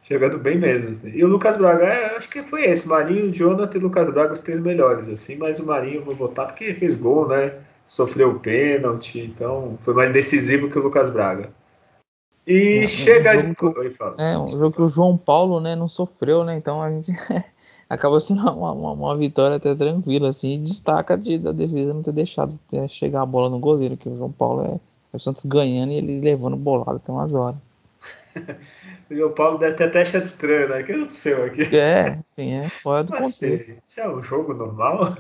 [0.08, 0.92] Jogando bem mesmo.
[0.92, 1.10] Assim.
[1.10, 2.88] E o Lucas Braga, é, acho que foi esse.
[2.88, 5.10] Marinho, Jonathan e Lucas Braga, os três melhores.
[5.10, 5.36] assim.
[5.36, 7.54] Mas o Marinho eu vou botar porque fez gol, né?
[7.88, 11.50] Sofreu pênalti, então foi mais decisivo que o Lucas Braga.
[12.48, 13.40] E é, chega.
[13.40, 16.56] Um que, Oi, é, um jogo que o João Paulo né, não sofreu, né?
[16.56, 17.12] Então a gente
[17.90, 20.54] acaba sendo uma, uma, uma, vitória até tranquila, assim.
[20.54, 24.08] E destaca de, da defesa não ter deixado é, chegar a bola no goleiro, que
[24.08, 24.80] o João Paulo é, é
[25.16, 27.60] o Santos ganhando e ele levando bolado até umas horas.
[29.12, 30.82] O Paulo deve ter até achado estranho, né?
[30.82, 31.76] O que aconteceu aqui?
[31.76, 33.74] É, sim, é fora do Mas, contexto.
[33.86, 35.16] Isso é um jogo normal?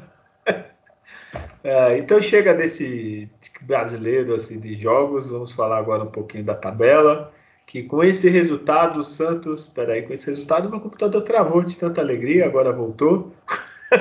[1.64, 3.30] é, então chega desse
[3.62, 7.32] brasileiro assim, de jogos, vamos falar agora um pouquinho da tabela.
[7.68, 9.68] Que com esse resultado, o Santos.
[9.68, 13.34] Peraí, com esse resultado, meu computador travou de tanta alegria, agora voltou.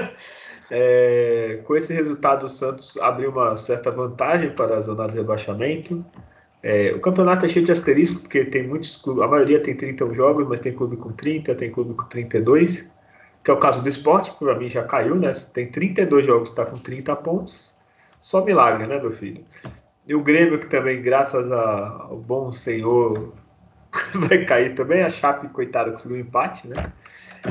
[0.71, 6.05] é, com esse resultado, o Santos abriu uma certa vantagem para a zona de rebaixamento.
[6.63, 10.15] É, o campeonato é cheio de asterisco, porque tem muitos clubes, a maioria tem 31
[10.15, 12.89] jogos, mas tem clube com 30, tem clube com 32,
[13.45, 15.33] que é o caso do esporte, que para mim já caiu, né?
[15.53, 17.75] Tem 32 jogos, está com 30 pontos.
[18.21, 19.45] Só milagre, né, meu filho?
[20.07, 23.35] E o Grêmio, que também, graças ao bom senhor,
[24.15, 25.03] vai cair também.
[25.03, 26.91] A Chape, coitada, conseguiu um empate, né?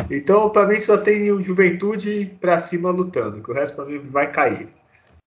[0.10, 4.00] Então, para mim, só tem o Juventude para cima lutando, que o resto para mim
[4.00, 4.68] vai cair.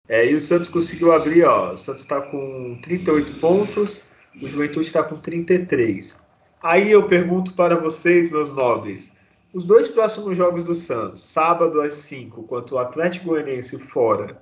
[0.09, 1.73] É, e o Santos conseguiu abrir, ó.
[1.73, 4.05] O Santos está com 38 pontos,
[4.41, 6.17] o Juventude está com 33.
[6.63, 9.11] Aí eu pergunto para vocês, meus nobres,
[9.53, 14.41] os dois próximos jogos do Santos, sábado às 5, contra o Atlético Goianiense fora,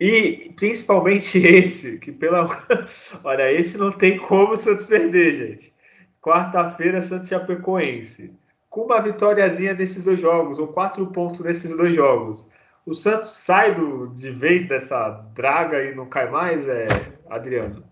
[0.00, 2.46] e principalmente esse, que pela.
[3.24, 5.72] Olha, esse não tem como o Santos perder, gente.
[6.20, 8.32] Quarta-feira, Santos Chapecoense.
[8.76, 12.46] Com uma vitóriazinha desses dois jogos, ou quatro pontos nesses dois jogos
[12.86, 16.86] o Santos sai do, de vez dessa draga e não cai mais, é,
[17.28, 17.82] Adriano?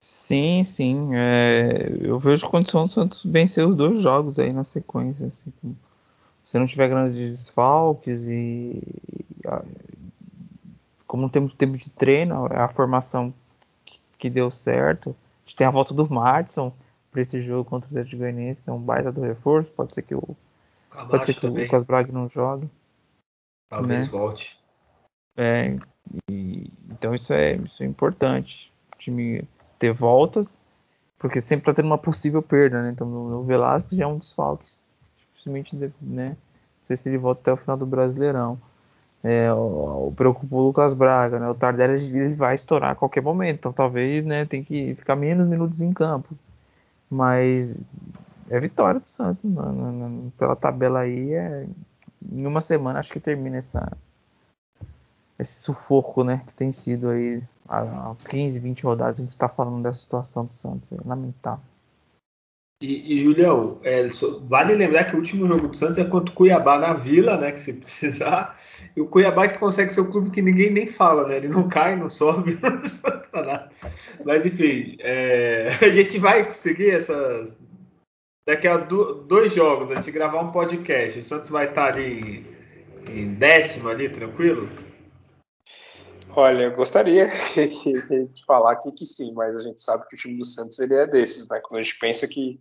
[0.00, 1.10] Sim, sim.
[1.12, 5.26] É, eu vejo condição do Santos vencer os dois jogos aí na sequência.
[5.26, 5.52] Assim,
[6.44, 8.80] se não tiver grandes desfalques e,
[11.06, 13.34] como não temos tempo de treino, é a formação
[13.84, 15.10] que, que, deu certo.
[15.10, 16.72] A gente tem a volta do Martson
[17.16, 19.72] para esse jogo contra o Zé de Goianiense, que é um baita do reforço.
[19.72, 20.36] Pode ser que o,
[21.08, 22.68] pode ser que o Lucas Braga não jogue.
[23.70, 24.10] Talvez né?
[24.10, 24.58] volte.
[25.34, 25.78] É,
[26.30, 28.70] e, então isso é, isso é importante.
[28.94, 29.48] O time
[29.78, 30.62] ter voltas,
[31.18, 32.90] porque sempre está tendo uma possível perda, né?
[32.90, 34.66] Então o Velasquez já é um desfalque,
[35.16, 36.26] dificilmente, né?
[36.26, 38.60] Não sei se ele volta até o final do Brasileirão.
[39.24, 41.48] É, o, o preocupa o Lucas Braga, né?
[41.48, 45.46] O Tardelli ele vai estourar a qualquer momento, então talvez, né, tem que ficar menos
[45.46, 46.36] minutos em campo.
[47.08, 47.82] Mas
[48.50, 49.42] é vitória do Santos.
[50.36, 51.66] Pela tabela aí, é,
[52.32, 53.96] em uma semana acho que termina essa,
[55.38, 59.82] esse sufoco, né, que tem sido aí há 15, 20 rodadas a gente está falando
[59.82, 61.64] dessa situação do Santos, é lamentável.
[62.82, 64.06] E, e Julião, é,
[64.48, 67.52] vale lembrar que o último jogo do Santos é contra o Cuiabá na Vila, né?
[67.52, 68.60] Que se precisar.
[68.94, 71.38] E o Cuiabá que consegue ser o clube que ninguém nem fala, né?
[71.38, 73.70] Ele não cai, não sobe, não
[74.26, 77.58] Mas enfim, é, a gente vai conseguir essas.
[78.46, 81.18] Daqui a do, dois jogos, a gente gravar um podcast.
[81.18, 82.46] O Santos vai estar ali
[83.08, 84.68] em décimo ali, tranquilo?
[86.38, 87.26] Olha, eu gostaria
[88.30, 90.92] de falar aqui que sim, mas a gente sabe que o time do Santos ele
[90.92, 91.58] é desses, né?
[91.60, 92.60] Quando a gente pensa que,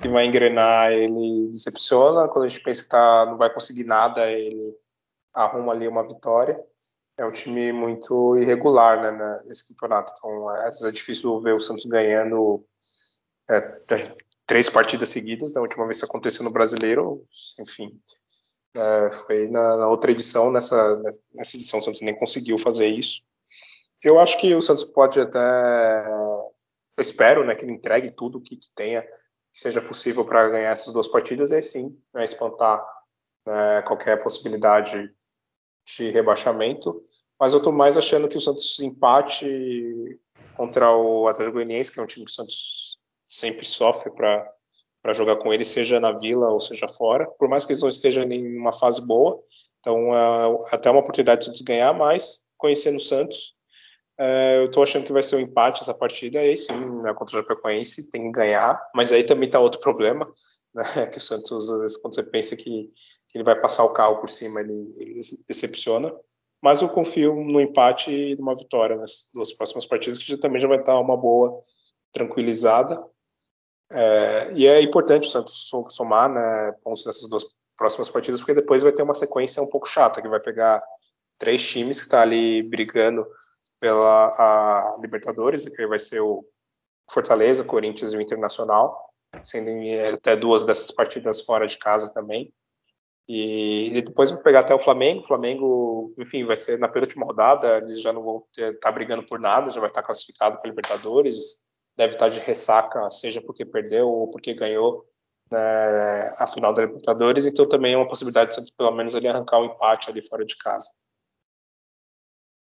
[0.00, 2.28] que vai engrenar, ele decepciona.
[2.28, 4.72] Quando a gente pensa que tá, não vai conseguir nada, ele
[5.34, 6.64] arruma ali uma vitória.
[7.16, 10.12] É um time muito irregular né, nesse campeonato.
[10.16, 12.64] Então, é, é difícil ver o Santos ganhando
[13.50, 13.60] é,
[14.46, 15.52] três partidas seguidas.
[15.52, 17.26] Da última vez que aconteceu no Brasileiro,
[17.58, 18.00] enfim,
[18.74, 20.96] é, foi na, na, outra edição, nessa,
[21.34, 23.22] nessa edição o Santos nem conseguiu fazer isso.
[24.02, 25.38] Eu acho que o Santos pode até.
[26.96, 29.10] Eu espero né, que ele entregue tudo o que, que tenha, que
[29.60, 32.84] seja possível para ganhar essas duas partidas, e aí sim né, espantar
[33.46, 35.12] né, qualquer possibilidade
[35.96, 37.02] de rebaixamento.
[37.40, 40.20] Mas eu estou mais achando que o Santos empate
[40.56, 44.52] contra o Atlético Goianiense, que é um time que o Santos sempre sofre para
[45.02, 47.26] para jogar com ele, seja na Vila ou seja fora.
[47.38, 49.42] Por mais que eles não estejam em uma fase boa,
[49.80, 53.54] então é até uma oportunidade de ganhar, mas conhecendo o Santos,
[54.18, 56.40] é, eu estou achando que vai ser um empate essa partida.
[56.40, 60.30] Aí sim, né, contra o Japecoense tem que ganhar, mas aí também está outro problema,
[60.74, 62.90] né, que o Santos, às vezes, quando você pensa que,
[63.28, 66.12] que ele vai passar o carro por cima, ele, ele decepciona.
[66.60, 70.60] Mas eu confio no empate e numa vitória nas duas próximas partidas, que já, também
[70.60, 71.60] já vai estar uma boa
[72.12, 73.00] tranquilizada.
[73.90, 78.82] É, e é importante o Santos somar né, pontos nessas duas próximas partidas, porque depois
[78.82, 80.82] vai ter uma sequência um pouco chata, que vai pegar
[81.38, 83.26] três times que estão tá ali brigando
[83.80, 86.44] pela Libertadores, que vai ser o
[87.10, 89.70] Fortaleza, Corinthians e o Internacional, sendo
[90.12, 92.52] até duas dessas partidas fora de casa também.
[93.28, 95.20] E, depois vai pegar até o Flamengo.
[95.20, 99.22] O Flamengo, enfim, vai ser na penúltima rodada, eles já não vão estar tá brigando
[99.22, 101.62] por nada, já vai estar tá classificado para Libertadores
[101.98, 105.04] deve estar de ressaca, seja porque perdeu ou porque ganhou
[105.50, 109.58] né, a final da Libertadores, então também é uma possibilidade de pelo menos ele arrancar
[109.58, 110.88] um empate ali fora de casa.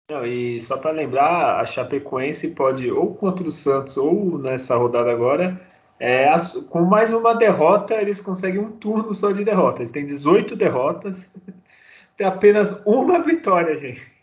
[0.10, 5.12] Não, e só para lembrar, a Chapecoense pode ou contra o Santos ou nessa rodada
[5.12, 5.60] agora,
[6.00, 6.28] é,
[6.70, 9.80] com mais uma derrota eles conseguem um turno só de derrotas.
[9.80, 11.28] Eles têm 18 derrotas,
[12.16, 14.14] tem apenas uma vitória, gente.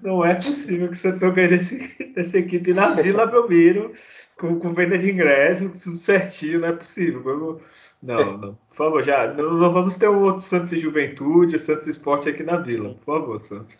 [0.00, 3.92] Não é possível que o Santos ganhe desse, dessa equipe na Vila Belmiro,
[4.38, 7.22] com, com venda de ingresso, tudo certinho, não é possível.
[7.22, 7.62] Vamos,
[8.02, 11.86] não, não, por favor, já não, não, vamos ter um outro Santos e Juventude, Santos
[11.86, 13.76] Esporte aqui na Vila, por favor, Santos.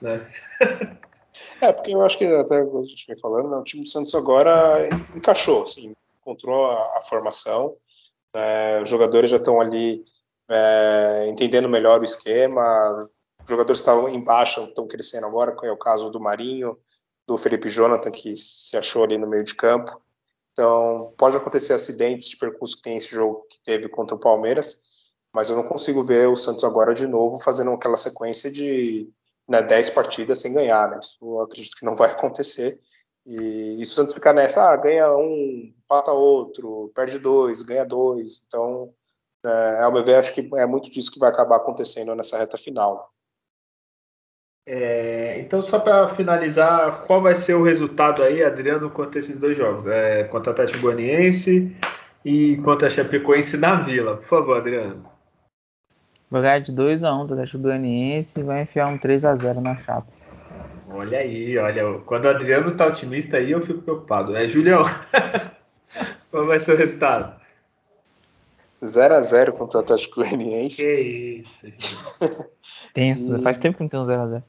[0.00, 0.26] né?
[1.60, 4.14] É, porque eu acho que até a gente vem falando, né, o time do Santos
[4.14, 7.76] agora encaixou, assim, encontrou a, a formação,
[8.34, 10.02] é, os jogadores já estão ali
[10.48, 12.62] é, entendendo melhor o esquema,
[13.48, 16.78] jogadores estavam embaixo, estão crescendo agora, é o caso do Marinho,
[17.26, 20.00] do Felipe Jonathan, que se achou ali no meio de campo.
[20.52, 24.78] Então, pode acontecer acidentes de percurso que tem esse jogo que teve contra o Palmeiras,
[25.32, 29.10] mas eu não consigo ver o Santos agora de novo fazendo aquela sequência de
[29.46, 30.90] né, 10 partidas sem ganhar.
[30.90, 30.98] Né?
[31.02, 32.80] Isso eu acredito que não vai acontecer.
[33.26, 37.84] E, e se o Santos ficar nessa, ah, ganha um, empata outro, perde dois, ganha
[37.84, 38.44] dois.
[38.46, 38.94] Então,
[39.44, 42.56] é, ao meu ver, acho que é muito disso que vai acabar acontecendo nessa reta
[42.56, 43.12] final.
[44.68, 49.56] É, então, só para finalizar, qual vai ser o resultado aí, Adriano, contra esses dois
[49.56, 49.86] jogos?
[49.86, 51.76] É, contra o Atlético Goianiense
[52.24, 54.16] e contra a Chapecoense na Vila.
[54.16, 55.08] Por favor, Adriano.
[56.28, 60.08] Vai ganhar de 2x1 um do Atlético Goianiense e vai enfiar um 3x0 na chapa.
[60.90, 62.00] Olha aí, olha.
[62.00, 64.36] Quando o Adriano tá otimista aí, eu fico preocupado.
[64.36, 64.82] É, Julião,
[66.32, 67.40] qual vai ser o resultado?
[68.82, 70.82] 0x0 contra o Atlético Goianiense.
[70.82, 71.66] Que isso,
[72.92, 73.42] Tenso, e...
[73.42, 74.42] faz tempo que não tem um 0x0.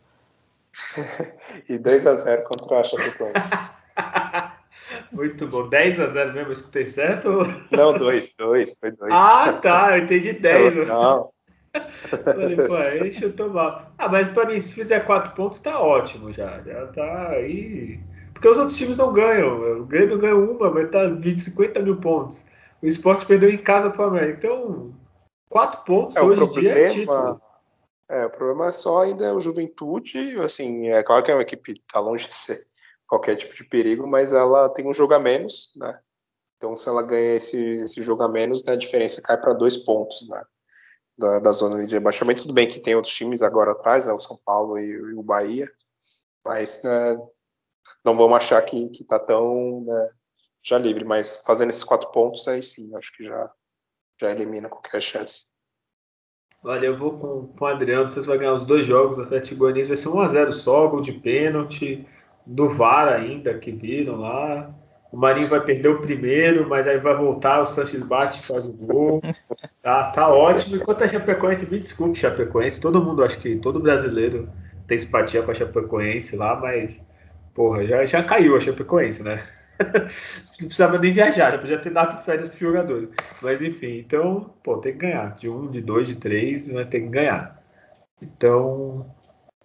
[1.70, 3.52] E 2x0 contra a Chapecoense.
[5.12, 5.70] Muito bom.
[5.70, 7.30] 10x0 mesmo, eu escutei certo?
[7.72, 9.14] Não, 2, 2, foi 2.
[9.14, 10.76] Ah, tá, eu entendi 10.
[10.76, 11.30] Não, não.
[12.24, 13.92] Falei, pô, aí chutou mal.
[13.98, 16.62] Ah, mas pra mim, se fizer quatro pontos, tá ótimo já.
[16.62, 18.00] Já tá aí.
[18.34, 19.82] Porque os outros times não ganham.
[19.82, 22.44] O Grêmio ganhou uma, vai estar tá 20, 50 mil pontos.
[22.82, 24.38] O esporte perdeu em casa para o América.
[24.38, 24.94] Então,
[25.50, 27.42] quatro pontos é, hoje em dia é título.
[28.10, 30.40] É, o problema é só ainda o Juventude.
[30.40, 32.60] Assim, é claro que é uma equipe que tá longe de ser
[33.08, 36.00] qualquer tipo de perigo, mas ela tem um jogo a menos, né?
[36.58, 39.78] Então, se ela ganha esse, esse jogo a menos, né, a diferença cai para dois
[39.78, 40.44] pontos, né?
[41.18, 42.44] Da, da, zona de rebaixamento.
[42.44, 45.24] Tudo bem que tem outros times agora atrás, né, o São Paulo e, e o
[45.24, 45.68] Bahia,
[46.46, 47.18] mas né,
[48.06, 50.10] não vamos achar que, que tá tão né,
[50.64, 53.52] já livre, mas fazendo esses quatro pontos, aí sim, acho que já,
[54.20, 55.46] já elimina qualquer chance.
[56.64, 59.56] Olha, eu vou com, com o Adriano, vocês vão ganhar os dois jogos, o Atlético
[59.58, 62.06] Goianiense vai ser 1x0 só, gol de pênalti,
[62.46, 64.74] do VAR ainda, que viram lá.
[65.12, 68.74] O Marinho vai perder o primeiro, mas aí vai voltar, o Sanches bate e faz
[68.74, 69.22] o gol.
[69.82, 70.76] Tá, tá ótimo.
[70.76, 74.50] Enquanto a Chapecoense, me desculpe, Chapecoense, todo mundo, acho que todo brasileiro
[74.86, 77.00] tem simpatia com a Chapecoense lá, mas,
[77.56, 79.42] porra, já, já caiu a Chapecoense, né?
[79.80, 83.10] Não precisava nem viajar, já podia ter dado férias para os jogadores.
[83.42, 85.36] Mas enfim, então, pô, tem que ganhar.
[85.36, 87.62] De um, de dois, de três, vai ter que ganhar.
[88.22, 89.06] Então,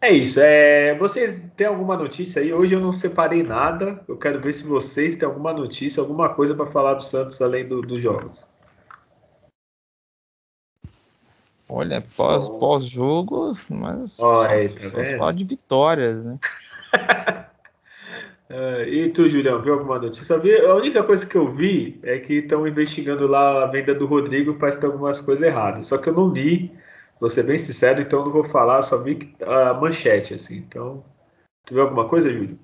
[0.01, 0.41] é isso.
[0.41, 2.53] É, vocês têm alguma notícia aí?
[2.53, 4.03] Hoje eu não separei nada.
[4.09, 7.67] Eu quero ver se vocês têm alguma notícia, alguma coisa para falar do Santos além
[7.67, 8.39] do, dos jogos.
[11.69, 16.39] Olha, pós, pós-jogo, mas oh, aí, tá só, só de vitórias, né?
[18.53, 20.37] Uh, e tu, Julião, viu alguma notícia?
[20.37, 24.59] A única coisa que eu vi é que estão investigando lá a venda do Rodrigo,
[24.59, 25.87] parece que tem algumas coisas erradas.
[25.87, 26.71] Só que eu não li,
[27.19, 30.57] vou ser bem sincero, então não vou falar, só vi a manchete, assim.
[30.57, 31.03] Então,
[31.65, 32.59] tu viu alguma coisa, Júlio?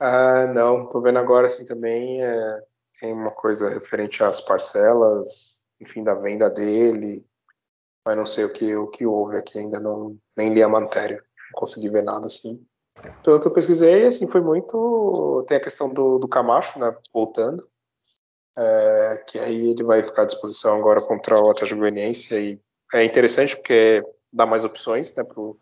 [0.00, 2.22] Ah, não, tô vendo agora assim também.
[2.24, 2.62] É,
[2.98, 7.26] tem uma coisa referente às parcelas, enfim, da venda dele,
[8.02, 11.16] mas não sei o que, o que houve aqui, ainda não nem li a matéria,
[11.16, 12.66] não consegui ver nada assim.
[13.22, 15.44] Pelo que eu pesquisei, assim, foi muito.
[15.46, 16.92] Tem a questão do, do Camacho, né?
[17.12, 17.68] Voltando.
[18.56, 22.34] É, que aí ele vai ficar à disposição agora contra o Atlético Goianiense.
[22.34, 22.60] E
[22.92, 24.02] é interessante porque
[24.32, 25.58] dá mais opções né, para o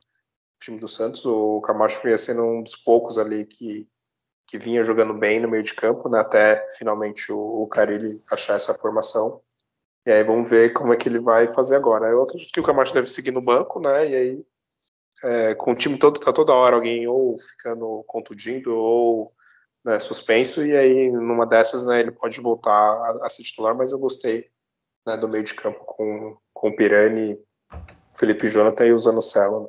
[0.60, 1.24] time do Santos.
[1.26, 3.86] O Camacho vinha sendo um dos poucos ali que,
[4.46, 8.54] que vinha jogando bem no meio de campo, né, até finalmente o, o Carilli achar
[8.54, 9.42] essa formação.
[10.06, 12.08] E aí vamos ver como é que ele vai fazer agora.
[12.08, 14.08] Eu acredito que o Camacho deve seguir no banco, né?
[14.08, 14.46] E aí
[15.22, 19.32] é, com o time todo, tá toda hora alguém ou ficando contundido ou
[19.84, 23.92] né, suspenso, e aí numa dessas né, ele pode voltar a, a ser titular, mas
[23.92, 24.46] eu gostei
[25.06, 27.38] né, do meio de campo com, com o Pirani,
[28.18, 29.62] Felipe Jonathan e o Zanocelo.
[29.62, 29.68] Né.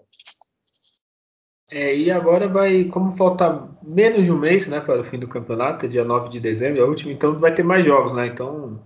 [1.69, 5.27] É, e agora vai, como falta menos de um mês né, para o fim do
[5.27, 8.27] campeonato, dia 9 de dezembro, é o último, então vai ter mais jogos, né?
[8.27, 8.81] Então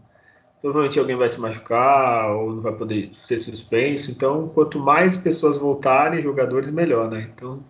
[0.62, 4.12] provavelmente alguém vai se machucar ou não vai poder ser suspenso.
[4.12, 7.30] Então, quanto mais pessoas voltarem, jogadores, melhor, né?
[7.34, 7.64] Então,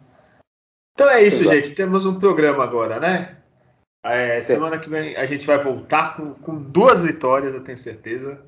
[0.94, 1.56] então é isso, Exato.
[1.56, 1.76] gente.
[1.76, 3.38] Temos um programa agora, né?
[4.04, 8.40] É, semana que vem a gente vai voltar com, com, duas vitórias, eu tenho certeza.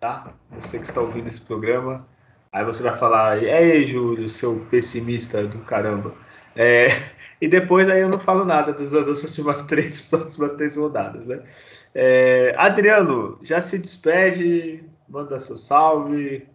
[0.00, 0.32] Tá?
[0.60, 2.06] Você que está ouvindo esse programa.
[2.50, 6.14] Aí você vai falar, ei, Júlio, seu pessimista do caramba.
[6.56, 6.86] É,
[7.40, 11.42] e depois aí eu não falo nada das, das últimas três próximas três rodadas, né?
[11.94, 16.46] É, Adriano, já se despede, manda seu salve.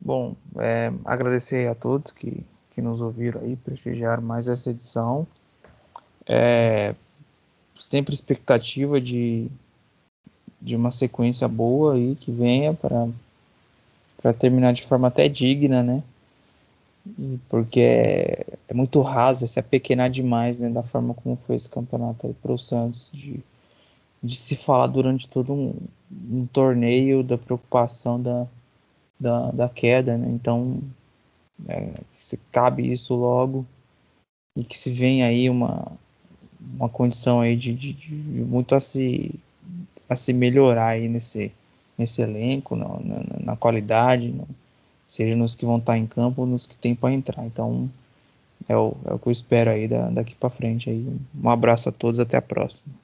[0.00, 5.26] Bom, é, agradecer a todos que, que nos ouviram aí, prestigiaram mais essa edição.
[6.26, 6.94] É,
[7.74, 9.48] sempre expectativa de,
[10.60, 16.02] de uma sequência boa aí que venha para terminar de forma até digna, né?
[17.48, 22.26] Porque é, é, muito raso, se apequenar demais né, da forma como foi esse campeonato
[22.26, 23.40] aí para o Santos, de,
[24.22, 25.74] de se falar durante todo um,
[26.30, 28.46] um torneio da preocupação da,
[29.18, 30.28] da, da queda, né?
[30.30, 30.80] então
[31.68, 33.66] é, se cabe isso logo
[34.56, 35.90] e que se vem aí uma,
[36.76, 39.34] uma condição aí de, de, de muito a se,
[40.08, 41.50] a se melhorar aí nesse,
[41.98, 44.46] nesse elenco, na, na, na qualidade, no,
[45.12, 47.44] seja nos que vão estar em campo ou nos que tem para entrar.
[47.44, 47.90] Então
[48.66, 50.88] é o, é o que eu espero aí da, daqui para frente.
[50.88, 51.06] Aí.
[51.42, 52.94] Um abraço a todos, até a próxima.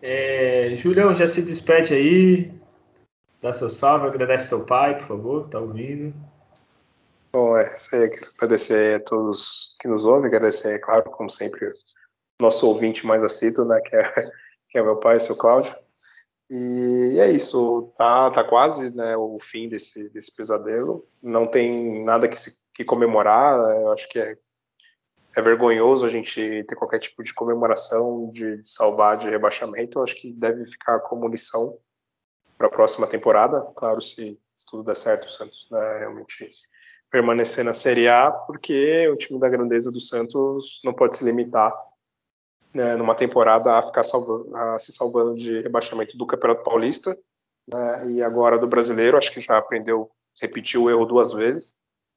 [0.00, 2.50] É, Julião, já se despede aí,
[3.40, 6.14] dá seu salve, agradece seu pai, por favor, tá ouvindo.
[7.32, 11.70] Bom, é isso aí, agradecer a todos que nos ouvem, agradecer, claro, como sempre,
[12.40, 14.30] nosso ouvinte mais assíduo, né, que é,
[14.70, 15.74] que é meu pai, seu Cláudio.
[16.54, 21.08] E é isso, tá, tá quase né, o fim desse, desse pesadelo.
[21.22, 23.58] Não tem nada que, se, que comemorar.
[23.58, 23.82] Né?
[23.82, 24.36] Eu acho que é,
[25.34, 29.98] é vergonhoso a gente ter qualquer tipo de comemoração de, de salvar de rebaixamento.
[29.98, 31.78] Eu acho que deve ficar como lição
[32.58, 33.72] para a próxima temporada.
[33.74, 36.50] Claro, se, se, tudo der certo, o Santos né, realmente
[37.10, 41.72] permanecer na Série A, porque o time da grandeza do Santos não pode se limitar
[42.74, 47.16] né, numa temporada a ficar salvando, a se salvando de rebaixamento do Campeonato Paulista
[47.66, 49.16] né, e agora do Brasileiro.
[49.16, 51.76] Acho que já aprendeu, repetiu o erro duas vezes,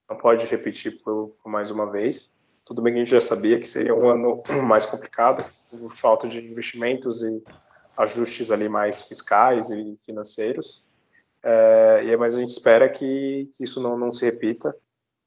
[0.10, 2.40] não pode repetir por, por mais uma vez.
[2.64, 6.28] Tudo bem que a gente já sabia que seria um ano mais complicado, por falta
[6.28, 7.44] de investimentos e
[7.98, 10.86] ajustes ali mais fiscais e financeiros.
[11.44, 14.76] É, mas a gente espera que, que isso não, não, se repita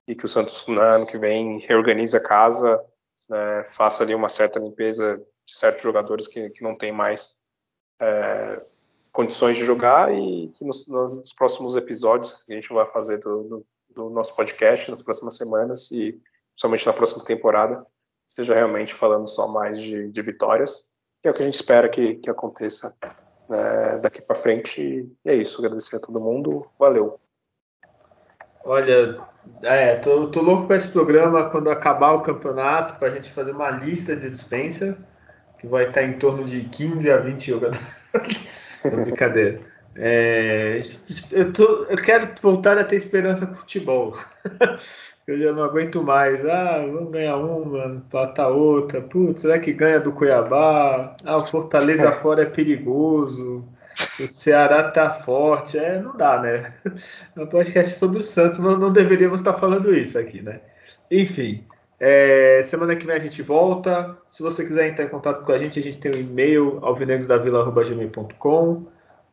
[0.07, 2.81] e que o Santos no ano que vem reorganize a casa,
[3.29, 7.43] né, faça ali uma certa limpeza de certos jogadores que, que não tem mais
[8.01, 8.63] é,
[9.13, 13.43] condições de jogar e que nos, nos, próximos episódios que a gente vai fazer do,
[13.45, 16.21] do, do, nosso podcast nas próximas semanas e
[16.57, 17.85] somente na próxima temporada
[18.27, 20.89] esteja realmente falando só mais de, de vitórias
[21.21, 22.97] que é o que a gente espera que, que aconteça
[23.49, 24.81] né, daqui para frente.
[25.25, 25.59] E é isso.
[25.65, 26.67] Agradecer a todo mundo.
[26.79, 27.21] Valeu.
[28.69, 29.17] Olha,
[29.63, 33.53] é, tô, tô louco para esse programa quando acabar o campeonato, para a gente fazer
[33.53, 34.95] uma lista de dispensa,
[35.59, 37.97] que vai estar em torno de 15 a 20 jogadores.
[38.85, 39.59] brincadeira.
[39.97, 40.81] É,
[41.33, 44.13] eu, tô, eu quero voltar a ter esperança com futebol.
[45.27, 46.45] eu já não aguento mais.
[46.45, 49.01] Ah, vamos ganhar uma, empatar outra.
[49.01, 51.17] Putz, será que ganha do Cuiabá?
[51.25, 53.65] Ah, o Fortaleza fora é perigoso.
[54.21, 55.79] O Ceará tá forte.
[55.79, 56.75] É, não dá, né?
[57.35, 60.61] No podcast sobre o Santos, não, não deveríamos estar falando isso aqui, né?
[61.11, 61.65] Enfim,
[62.01, 64.17] é, semana que vem a gente volta.
[64.31, 66.79] Se você quiser entrar em contato com a gente, a gente tem o um e-mail
[66.83, 68.87] alvinegrosdavila.gmail.com,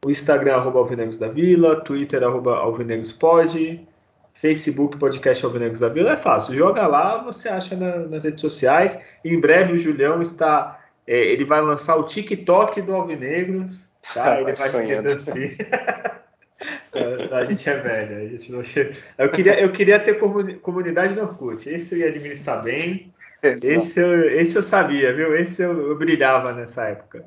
[0.06, 3.86] o Instagram arroba alvinegrosdavila, Twitter arroba alvinegrospod,
[4.36, 6.56] Facebook Podcast Alvinegros da Vila é fácil.
[6.56, 9.00] Joga lá, você acha na, nas redes sociais.
[9.24, 10.82] Em breve o Julião está.
[11.08, 13.85] É, ele vai lançar o TikTok do Alvinegros.
[14.14, 14.42] Tá?
[14.42, 15.58] Ele vai querer assim.
[17.32, 18.94] a gente é velho, a gente não chega.
[19.18, 20.20] Eu queria, eu queria ter
[20.62, 21.70] comunidade no Orkut.
[21.70, 23.14] Esse eu ia administrar bem.
[23.44, 25.36] Esse eu, esse eu sabia, viu?
[25.38, 27.26] Esse eu, eu brilhava nessa época.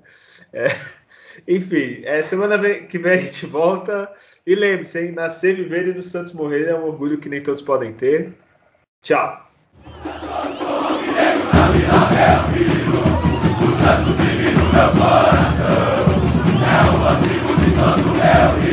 [0.53, 0.69] É.
[1.47, 4.11] Enfim, é, semana que vem a gente volta.
[4.47, 5.13] E lembre-se, hein?
[5.13, 8.33] Nascer, viver e no Santos morrer é um orgulho que nem todos podem ter.
[9.03, 9.47] Tchau!
[13.85, 15.78] Santos
[18.29, 18.68] Hail